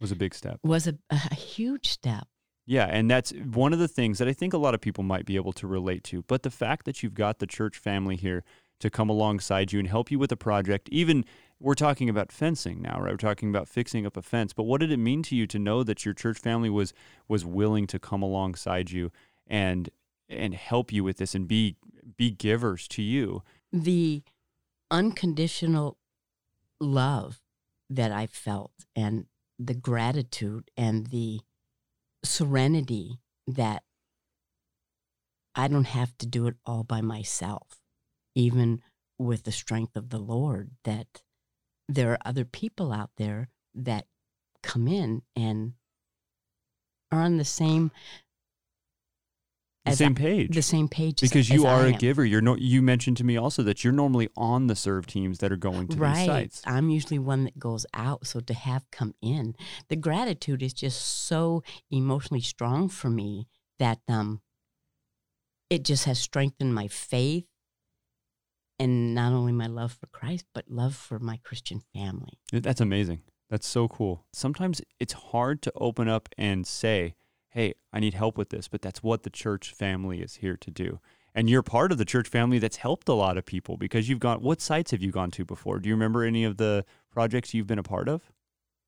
Was 0.00 0.12
a 0.12 0.16
big 0.16 0.34
step. 0.34 0.60
was 0.62 0.86
a, 0.86 0.96
a 1.10 1.34
huge 1.34 1.88
step. 1.88 2.26
Yeah, 2.66 2.86
and 2.86 3.10
that's 3.10 3.32
one 3.32 3.72
of 3.72 3.78
the 3.78 3.88
things 3.88 4.18
that 4.18 4.28
I 4.28 4.32
think 4.32 4.52
a 4.52 4.58
lot 4.58 4.74
of 4.74 4.80
people 4.80 5.02
might 5.02 5.26
be 5.26 5.36
able 5.36 5.52
to 5.54 5.66
relate 5.66 6.04
to. 6.04 6.22
But 6.22 6.42
the 6.42 6.50
fact 6.50 6.84
that 6.86 7.02
you've 7.02 7.14
got 7.14 7.38
the 7.38 7.46
church 7.46 7.76
family 7.76 8.16
here 8.16 8.44
to 8.78 8.90
come 8.90 9.10
alongside 9.10 9.72
you 9.72 9.78
and 9.78 9.88
help 9.88 10.10
you 10.10 10.18
with 10.18 10.32
a 10.32 10.36
project, 10.36 10.88
even 10.90 11.24
we're 11.58 11.74
talking 11.74 12.08
about 12.08 12.32
fencing 12.32 12.80
now, 12.80 12.98
right? 13.00 13.10
We're 13.10 13.16
talking 13.16 13.50
about 13.50 13.68
fixing 13.68 14.06
up 14.06 14.16
a 14.16 14.22
fence. 14.22 14.52
But 14.52 14.62
what 14.62 14.80
did 14.80 14.90
it 14.90 14.98
mean 14.98 15.22
to 15.24 15.36
you 15.36 15.46
to 15.48 15.58
know 15.58 15.82
that 15.82 16.04
your 16.04 16.14
church 16.14 16.38
family 16.38 16.70
was 16.70 16.94
was 17.28 17.44
willing 17.44 17.86
to 17.88 17.98
come 17.98 18.22
alongside 18.22 18.90
you 18.90 19.10
and 19.46 19.90
and 20.28 20.54
help 20.54 20.92
you 20.92 21.04
with 21.04 21.18
this 21.18 21.34
and 21.34 21.46
be 21.46 21.76
be 22.16 22.30
givers 22.30 22.88
to 22.88 23.02
you? 23.02 23.42
The 23.72 24.22
unconditional 24.90 25.98
love 26.80 27.40
that 27.90 28.12
I 28.12 28.26
felt 28.26 28.72
and 28.96 29.26
the 29.62 29.74
gratitude 29.74 30.70
and 30.76 31.08
the 31.08 31.40
serenity 32.24 33.20
that 33.46 33.82
I 35.54 35.68
don't 35.68 35.86
have 35.86 36.16
to 36.18 36.26
do 36.26 36.46
it 36.46 36.54
all 36.64 36.82
by 36.82 37.02
myself, 37.02 37.78
even 38.34 38.80
with 39.18 39.44
the 39.44 39.52
strength 39.52 39.96
of 39.96 40.08
the 40.08 40.18
Lord, 40.18 40.70
that 40.84 41.22
there 41.88 42.12
are 42.12 42.18
other 42.24 42.46
people 42.46 42.90
out 42.90 43.10
there 43.18 43.48
that 43.74 44.06
come 44.62 44.88
in 44.88 45.22
and 45.36 45.74
are 47.12 47.20
on 47.20 47.36
the 47.36 47.44
same 47.44 47.90
The 49.86 49.92
as 49.92 49.98
same 49.98 50.12
I- 50.12 50.20
page. 50.20 50.54
the 50.54 50.62
same 50.62 50.88
page 50.88 51.22
as- 51.22 51.30
because 51.30 51.48
you 51.48 51.66
as 51.66 51.72
are 51.72 51.86
a 51.86 51.92
giver. 51.92 52.24
You're 52.24 52.42
no, 52.42 52.54
you 52.56 52.82
mentioned 52.82 53.16
to 53.18 53.24
me 53.24 53.36
also 53.38 53.62
that 53.62 53.82
you're 53.82 53.92
normally 53.94 54.28
on 54.36 54.66
the 54.66 54.76
serve 54.76 55.06
teams 55.06 55.38
that 55.38 55.50
are 55.50 55.56
going 55.56 55.88
to 55.88 55.96
these 55.96 56.26
sites. 56.26 56.62
I'm 56.66 56.90
usually 56.90 57.18
one 57.18 57.44
that 57.44 57.58
goes 57.58 57.86
out. 57.94 58.26
So 58.26 58.40
to 58.40 58.52
have 58.54 58.90
come 58.90 59.14
in, 59.22 59.54
the 59.88 59.96
gratitude 59.96 60.62
is 60.62 60.74
just 60.74 61.00
so 61.00 61.62
emotionally 61.90 62.42
strong 62.42 62.88
for 62.90 63.08
me 63.08 63.48
that 63.78 64.00
um, 64.06 64.42
it 65.70 65.82
just 65.84 66.04
has 66.04 66.18
strengthened 66.18 66.74
my 66.74 66.86
faith 66.88 67.46
and 68.78 69.14
not 69.14 69.32
only 69.32 69.52
my 69.52 69.66
love 69.66 69.92
for 69.92 70.06
Christ, 70.08 70.44
but 70.54 70.64
love 70.70 70.94
for 70.94 71.18
my 71.18 71.38
Christian 71.42 71.82
family. 71.94 72.38
That's 72.52 72.80
amazing. 72.80 73.20
That's 73.48 73.66
so 73.66 73.88
cool. 73.88 74.26
Sometimes 74.32 74.80
it's 74.98 75.12
hard 75.12 75.60
to 75.62 75.72
open 75.74 76.08
up 76.08 76.28
and 76.38 76.66
say, 76.66 77.14
"Hey, 77.50 77.74
I 77.92 78.00
need 78.00 78.14
help 78.14 78.36
with 78.38 78.50
this," 78.50 78.68
but 78.68 78.82
that's 78.82 79.02
what 79.02 79.22
the 79.22 79.30
church 79.30 79.72
family 79.72 80.20
is 80.22 80.36
here 80.36 80.56
to 80.56 80.70
do. 80.70 81.00
And 81.34 81.48
you're 81.48 81.62
part 81.62 81.92
of 81.92 81.98
the 81.98 82.04
church 82.04 82.26
family 82.28 82.58
that's 82.58 82.78
helped 82.78 83.08
a 83.08 83.12
lot 83.14 83.38
of 83.38 83.46
people 83.46 83.76
because 83.76 84.08
you've 84.08 84.18
gone. 84.18 84.40
What 84.42 84.60
sites 84.60 84.90
have 84.90 85.00
you 85.02 85.12
gone 85.12 85.30
to 85.32 85.44
before? 85.44 85.78
Do 85.78 85.88
you 85.88 85.94
remember 85.94 86.24
any 86.24 86.42
of 86.44 86.56
the 86.56 86.84
projects 87.12 87.54
you've 87.54 87.68
been 87.68 87.78
a 87.78 87.84
part 87.84 88.08
of? 88.08 88.32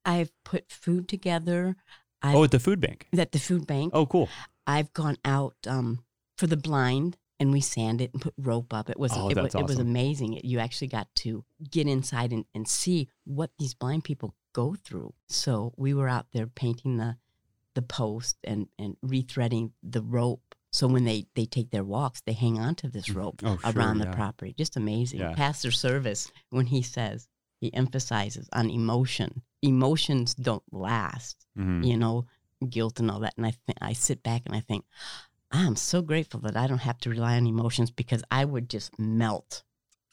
I've 0.04 0.32
put 0.44 0.70
food 0.70 1.08
together. 1.08 1.76
I've, 2.20 2.34
oh, 2.36 2.44
at 2.44 2.50
the 2.50 2.58
food 2.60 2.80
bank. 2.80 3.08
at 3.16 3.32
the 3.32 3.38
food 3.38 3.66
bank. 3.66 3.92
Oh, 3.94 4.06
cool. 4.06 4.28
I've 4.66 4.92
gone 4.92 5.16
out 5.24 5.54
um, 5.66 6.04
for 6.36 6.46
the 6.46 6.56
blind 6.56 7.16
and 7.40 7.52
we 7.52 7.60
sanded 7.60 8.10
and 8.12 8.22
put 8.22 8.34
rope 8.38 8.72
up. 8.72 8.88
It 8.90 8.98
was 8.98 9.12
Oh, 9.14 9.28
it, 9.28 9.34
that's 9.34 9.54
wa- 9.54 9.60
it 9.60 9.64
was 9.64 9.76
awesome. 9.76 9.88
amazing. 9.88 10.40
You 10.44 10.58
actually 10.60 10.86
got 10.88 11.12
to 11.16 11.44
get 11.70 11.86
inside 11.88 12.32
and, 12.32 12.44
and 12.54 12.66
see 12.68 13.08
what 13.24 13.50
these 13.58 13.74
blind 13.74 14.04
people 14.04 14.34
go 14.52 14.74
through. 14.74 15.14
So 15.28 15.72
we 15.76 15.94
were 15.94 16.08
out 16.08 16.26
there 16.32 16.46
painting 16.46 16.96
the 16.98 17.16
the 17.74 17.82
post 17.82 18.36
and, 18.44 18.68
and 18.78 18.96
rethreading 19.04 19.72
the 19.82 20.02
rope. 20.02 20.54
So 20.72 20.86
when 20.86 21.04
they, 21.04 21.26
they 21.34 21.44
take 21.44 21.70
their 21.70 21.84
walks, 21.84 22.22
they 22.22 22.32
hang 22.32 22.58
on 22.58 22.74
to 22.76 22.88
this 22.88 23.10
rope 23.10 23.40
Oh, 23.44 23.58
sure, 23.58 23.72
around 23.72 23.98
yeah. 23.98 24.06
the 24.06 24.16
property. 24.16 24.54
Just 24.56 24.76
amazing. 24.76 25.20
Yeah. 25.20 25.34
Pastor 25.34 25.70
Service, 25.70 26.30
when 26.50 26.66
he 26.66 26.82
says, 26.82 27.28
he 27.60 27.72
emphasizes 27.74 28.48
on 28.52 28.70
emotion. 28.70 29.42
Emotions 29.62 30.34
don't 30.34 30.62
last 30.72 31.46
Mhm. 31.58 31.84
you 31.86 31.96
know, 31.96 32.26
guilt 32.68 32.98
and 33.00 33.10
all 33.10 33.20
that. 33.20 33.34
And 33.36 33.44
I 33.46 33.50
think 33.50 33.78
I 33.82 33.92
sit 33.92 34.22
back 34.22 34.42
and 34.46 34.54
I 34.54 34.60
think, 34.60 34.84
I'm 35.50 35.76
so 35.76 36.00
grateful 36.00 36.40
that 36.40 36.56
I 36.56 36.66
don't 36.66 36.78
have 36.78 36.98
to 37.00 37.10
rely 37.10 37.36
on 37.36 37.46
emotions 37.46 37.90
because 37.90 38.24
I 38.30 38.44
would 38.46 38.70
just 38.70 38.98
melt. 38.98 39.62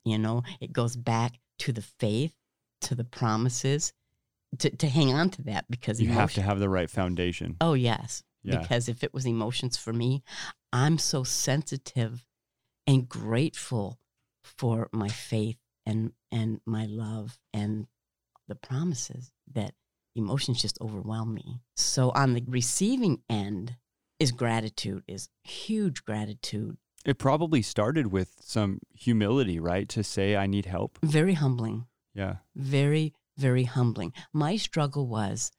You 0.04 0.18
know, 0.18 0.44
it 0.60 0.74
goes 0.74 0.96
back 0.98 1.40
to 1.60 1.72
the 1.72 1.82
faith, 1.82 2.34
to 2.82 2.96
the 2.96 3.04
promises, 3.06 3.94
to, 4.58 4.70
to 4.70 4.88
hang 4.88 5.14
on 5.14 5.30
to 5.32 5.42
that 5.44 5.66
because 5.70 6.02
You 6.02 6.10
have 6.10 6.34
to 6.34 6.42
have 6.42 6.60
the 6.60 6.70
right 6.70 6.90
foundation. 6.90 7.56
Oh 7.62 7.74
yes, 7.74 8.24
Yeah. 8.44 8.60
because 8.60 8.90
if 8.90 9.04
it 9.04 9.14
was 9.14 9.26
emotions 9.26 9.78
for 9.78 9.94
me, 9.94 10.24
I'm 10.74 10.98
so 10.98 11.24
sensitive 11.24 12.26
and 12.88 13.08
grateful 13.08 14.00
for 14.44 14.90
my 14.92 15.10
faith 15.10 15.58
and 15.86 16.12
and 16.32 16.60
my 16.66 16.86
love 16.86 17.40
and 17.54 17.88
the 18.48 18.56
promises 18.56 19.32
that 19.54 19.74
emotions 20.16 20.62
just 20.62 20.80
overwhelm 20.82 21.34
me. 21.34 21.62
So 21.76 22.10
on 22.12 22.34
the 22.34 22.44
receiving 22.48 23.22
end 23.30 23.76
is 24.20 24.32
gratitude, 24.32 25.04
is 25.08 25.30
huge 25.44 26.04
gratitude, 26.04 26.78
It 27.06 27.18
probably 27.20 27.62
started 27.62 28.08
with 28.08 28.36
some 28.42 28.80
humility, 28.94 29.60
right? 29.60 29.88
To 29.90 30.04
say, 30.04 30.36
"I 30.36 30.48
need 30.48 30.66
help." 30.66 30.98
very 31.04 31.34
humbling. 31.36 31.86
Yeah. 32.16 32.38
very, 32.56 33.14
very 33.40 33.64
humbling. 33.64 34.14
My 34.34 34.58
struggle 34.58 35.08
was 35.08 35.52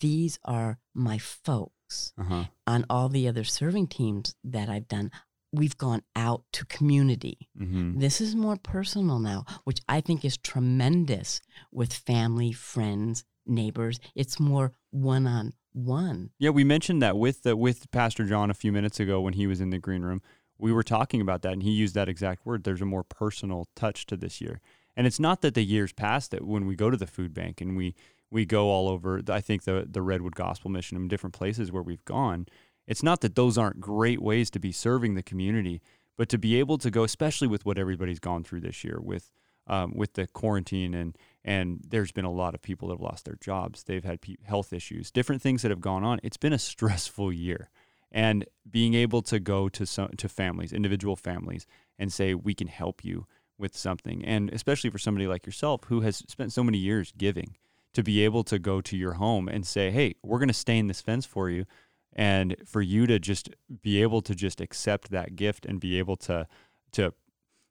these 0.00 0.38
are 0.44 0.78
my 0.94 1.18
folks. 1.18 2.12
Uh 2.18 2.24
huh. 2.24 2.44
On 2.66 2.84
all 2.90 3.08
the 3.08 3.28
other 3.28 3.44
serving 3.44 3.88
teams 3.88 4.34
that 4.42 4.68
I've 4.68 4.88
done, 4.88 5.10
we've 5.52 5.78
gone 5.78 6.02
out 6.16 6.42
to 6.52 6.64
community. 6.66 7.48
Mm-hmm. 7.58 8.00
This 8.00 8.20
is 8.20 8.34
more 8.34 8.56
personal 8.56 9.18
now, 9.18 9.44
which 9.64 9.80
I 9.88 10.00
think 10.00 10.24
is 10.24 10.36
tremendous 10.36 11.40
with 11.70 11.92
family, 11.92 12.52
friends, 12.52 13.24
neighbors. 13.46 14.00
It's 14.14 14.40
more 14.40 14.72
one 14.90 15.26
on 15.26 15.52
one. 15.72 16.30
Yeah, 16.38 16.50
we 16.50 16.64
mentioned 16.64 17.02
that 17.02 17.16
with 17.16 17.42
the, 17.42 17.56
with 17.56 17.90
Pastor 17.90 18.24
John 18.24 18.50
a 18.50 18.54
few 18.54 18.72
minutes 18.72 19.00
ago 19.00 19.20
when 19.20 19.34
he 19.34 19.46
was 19.46 19.60
in 19.60 19.70
the 19.70 19.78
green 19.78 20.02
room. 20.02 20.22
We 20.56 20.72
were 20.72 20.84
talking 20.84 21.20
about 21.20 21.42
that, 21.42 21.52
and 21.52 21.62
he 21.62 21.72
used 21.72 21.94
that 21.96 22.08
exact 22.08 22.46
word. 22.46 22.62
There's 22.62 22.80
a 22.80 22.86
more 22.86 23.02
personal 23.02 23.66
touch 23.74 24.06
to 24.06 24.16
this 24.16 24.40
year, 24.40 24.60
and 24.96 25.06
it's 25.06 25.20
not 25.20 25.40
that 25.42 25.54
the 25.54 25.64
years 25.64 25.92
past 25.92 26.30
that 26.30 26.44
when 26.44 26.66
we 26.66 26.76
go 26.76 26.90
to 26.90 26.96
the 26.96 27.06
food 27.06 27.34
bank 27.34 27.60
and 27.60 27.76
we 27.76 27.94
we 28.30 28.44
go 28.44 28.68
all 28.68 28.88
over. 28.88 29.22
I 29.28 29.40
think 29.40 29.64
the 29.64 29.86
the 29.88 30.02
Redwood 30.02 30.34
Gospel 30.34 30.70
Mission 30.70 30.96
and 30.96 31.08
different 31.08 31.34
places 31.34 31.70
where 31.70 31.82
we've 31.82 32.04
gone. 32.04 32.46
It's 32.86 33.02
not 33.02 33.20
that 33.22 33.34
those 33.34 33.56
aren't 33.56 33.80
great 33.80 34.20
ways 34.20 34.50
to 34.50 34.58
be 34.58 34.72
serving 34.72 35.14
the 35.14 35.22
community, 35.22 35.80
but 36.18 36.28
to 36.28 36.36
be 36.36 36.58
able 36.58 36.76
to 36.78 36.90
go, 36.90 37.02
especially 37.02 37.48
with 37.48 37.64
what 37.64 37.78
everybody's 37.78 38.18
gone 38.18 38.44
through 38.44 38.60
this 38.60 38.84
year 38.84 38.98
with 39.00 39.30
um, 39.66 39.94
with 39.96 40.14
the 40.14 40.26
quarantine 40.26 40.94
and 40.94 41.16
and 41.44 41.80
there's 41.88 42.12
been 42.12 42.24
a 42.24 42.32
lot 42.32 42.54
of 42.54 42.62
people 42.62 42.88
that 42.88 42.94
have 42.94 43.00
lost 43.00 43.24
their 43.24 43.38
jobs. 43.40 43.84
They've 43.84 44.04
had 44.04 44.20
pe- 44.20 44.36
health 44.42 44.72
issues, 44.72 45.10
different 45.10 45.42
things 45.42 45.62
that 45.62 45.70
have 45.70 45.80
gone 45.80 46.04
on. 46.04 46.20
It's 46.22 46.36
been 46.36 46.52
a 46.52 46.58
stressful 46.58 47.32
year, 47.32 47.70
and 48.10 48.44
being 48.68 48.94
able 48.94 49.22
to 49.22 49.38
go 49.40 49.68
to 49.68 49.86
some 49.86 50.08
to 50.16 50.28
families, 50.28 50.72
individual 50.72 51.16
families, 51.16 51.66
and 51.98 52.12
say 52.12 52.34
we 52.34 52.54
can 52.54 52.68
help 52.68 53.04
you 53.04 53.26
with 53.58 53.76
something, 53.76 54.24
and 54.24 54.50
especially 54.52 54.90
for 54.90 54.98
somebody 54.98 55.26
like 55.26 55.46
yourself 55.46 55.82
who 55.86 56.00
has 56.00 56.16
spent 56.28 56.52
so 56.52 56.64
many 56.64 56.78
years 56.78 57.12
giving, 57.16 57.56
to 57.92 58.02
be 58.02 58.24
able 58.24 58.42
to 58.44 58.58
go 58.58 58.80
to 58.80 58.96
your 58.96 59.14
home 59.14 59.48
and 59.48 59.66
say, 59.66 59.90
hey, 59.90 60.14
we're 60.22 60.38
going 60.38 60.48
to 60.48 60.54
stain 60.54 60.88
this 60.88 61.00
fence 61.00 61.24
for 61.24 61.48
you, 61.48 61.64
and 62.12 62.56
for 62.66 62.82
you 62.82 63.06
to 63.06 63.18
just 63.18 63.50
be 63.82 64.02
able 64.02 64.20
to 64.22 64.34
just 64.34 64.60
accept 64.60 65.10
that 65.10 65.36
gift 65.36 65.66
and 65.66 65.80
be 65.80 65.98
able 65.98 66.16
to 66.16 66.46
to 66.92 67.12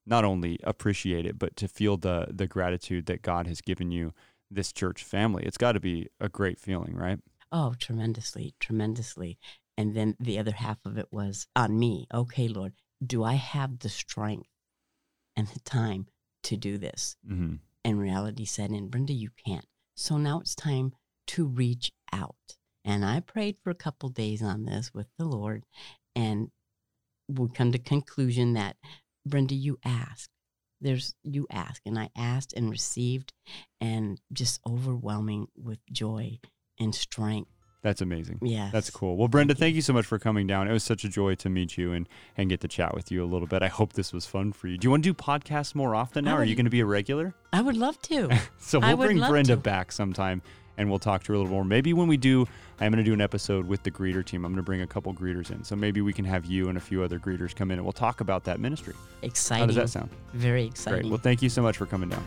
not 0.06 0.26
only 0.26 0.60
appreciate 0.64 1.26
it 1.26 1.40
but 1.40 1.56
to 1.56 1.68
feel 1.68 1.96
the 1.98 2.28
the 2.30 2.48
gratitude 2.48 3.06
that 3.06 3.22
God 3.22 3.48
has 3.48 3.62
given 3.62 3.92
you 3.92 4.14
this 4.52 4.72
church 4.72 5.04
family. 5.04 5.44
It's 5.44 5.58
got 5.58 5.72
to 5.74 5.80
be 5.80 6.10
a 6.20 6.30
great 6.30 6.60
feeling, 6.60 6.96
right? 6.96 7.20
Oh, 7.52 7.74
tremendously, 7.78 8.54
tremendously. 8.60 9.38
And 9.78 9.96
then 9.96 10.16
the 10.20 10.38
other 10.40 10.52
half 10.52 10.78
of 10.86 10.98
it 10.98 11.08
was 11.12 11.48
on 11.56 11.80
me. 11.80 12.08
Okay, 12.14 12.48
Lord, 12.48 12.74
do 13.06 13.24
I 13.24 13.34
have 13.34 13.80
the 13.80 13.90
strength 13.90 14.48
and 15.36 15.48
the 15.48 15.60
time 15.62 16.08
to 16.44 16.58
do 16.58 16.78
this? 16.78 17.16
Mm-hmm. 17.30 17.56
And 17.86 18.00
reality 18.00 18.46
said 18.46 18.72
in, 18.72 18.88
Brenda, 18.88 19.14
you 19.14 19.30
can't. 19.46 19.66
So 19.96 20.18
now 20.18 20.40
it's 20.40 20.56
time 20.56 20.94
to 21.28 21.46
reach 21.46 21.92
out. 22.12 22.36
And 22.86 23.06
I 23.06 23.20
prayed 23.22 23.58
for 23.64 23.70
a 23.70 23.76
couple 23.76 24.10
days 24.10 24.42
on 24.42 24.66
this 24.66 24.94
with 24.94 25.08
the 25.18 25.26
Lord, 25.26 25.64
and 26.16 26.50
we 27.30 27.48
come 27.54 27.72
to 27.72 27.80
conclusion 27.80 28.54
that 28.54 28.76
Brenda, 29.26 29.56
you 29.56 29.80
asked. 29.86 30.30
There's 30.82 31.16
you 31.24 31.48
ask, 31.50 31.82
and 31.86 31.98
I 31.98 32.10
asked 32.18 32.52
and 32.52 32.70
received, 32.70 33.32
and 33.80 34.20
just 34.34 34.60
overwhelming 34.68 35.48
with 35.56 35.80
joy 35.90 36.40
and 36.78 36.94
strength. 36.94 37.53
That's 37.84 38.02
amazing. 38.02 38.40
Yeah. 38.42 38.70
That's 38.72 38.90
cool. 38.90 39.18
Well, 39.18 39.28
Brenda, 39.28 39.54
Thank 39.54 39.60
you. 39.60 39.66
thank 39.66 39.76
you 39.76 39.82
so 39.84 39.94
much 39.94 40.06
for 40.06 40.18
coming 40.18 40.48
down. 40.48 40.68
It 40.70 40.74
was 40.74 40.84
such 40.84 41.04
a 41.04 41.10
joy 41.10 41.36
to 41.36 41.50
meet 41.50 41.78
you 41.78 41.92
and 41.92 42.08
and 42.38 42.50
get 42.50 42.62
to 42.62 42.68
chat 42.68 42.96
with 42.96 43.12
you 43.12 43.24
a 43.24 43.28
little 43.28 43.48
bit. 43.48 43.62
I 43.62 43.68
hope 43.68 43.94
this 43.94 44.12
was 44.14 44.26
fun 44.26 44.54
for 44.54 44.68
you. 44.68 44.78
Do 44.78 44.86
you 44.86 44.90
want 44.90 45.04
to 45.04 45.10
do 45.10 45.14
podcasts 45.14 45.76
more 45.76 45.94
often 45.94 46.26
now? 46.26 46.36
Are 46.36 46.46
you 46.46 46.56
going 46.56 46.66
to 46.66 46.72
be 46.72 46.80
a 46.80 46.86
regular? 46.86 47.36
I 47.52 47.62
would 47.62 47.78
love 47.78 48.02
to. 48.04 48.30
So 48.58 48.80
we'll 48.80 48.96
bring 48.98 49.20
Brenda 49.20 49.56
to. 49.56 49.58
back 49.58 49.92
sometime 49.92 50.42
and 50.78 50.90
we'll 50.90 50.98
talk 51.00 51.24
to 51.24 51.28
her 51.28 51.34
a 51.36 51.38
little 51.38 51.52
more. 51.52 51.66
Maybe 51.66 51.94
when 51.94 52.08
we 52.08 52.18
do, 52.18 52.48
I'm 52.80 52.92
going 52.92 53.04
to 53.04 53.08
do 53.08 53.14
an 53.14 53.22
episode 53.22 53.68
with 53.68 53.84
the 53.84 53.92
greeter 53.92 54.26
team. 54.26 54.46
I'm 54.46 54.52
going 54.54 54.64
to 54.64 54.66
bring 54.66 54.82
a 54.82 54.88
couple 54.88 55.14
greeters 55.14 55.52
in. 55.52 55.64
So 55.64 55.76
maybe 55.76 56.02
we 56.02 56.14
can 56.14 56.26
have 56.26 56.46
you 56.46 56.70
and 56.70 56.78
a 56.78 56.82
few 56.82 57.04
other 57.04 57.20
greeters 57.20 57.54
come 57.54 57.70
in 57.72 57.78
and 57.78 57.86
we'll 57.86 57.92
talk 57.92 58.22
about 58.22 58.46
that 58.46 58.60
ministry. 58.60 58.96
Exciting. 59.22 59.62
How 59.64 59.68
does 59.68 59.76
that 59.76 59.90
sound? 59.90 60.10
Very 60.34 60.64
exciting. 60.66 61.02
Great. 61.02 61.10
Well, 61.12 61.20
thank 61.20 61.42
you 61.42 61.50
so 61.50 61.62
much 61.62 61.78
for 61.78 61.86
coming 61.86 62.10
down. 62.10 62.24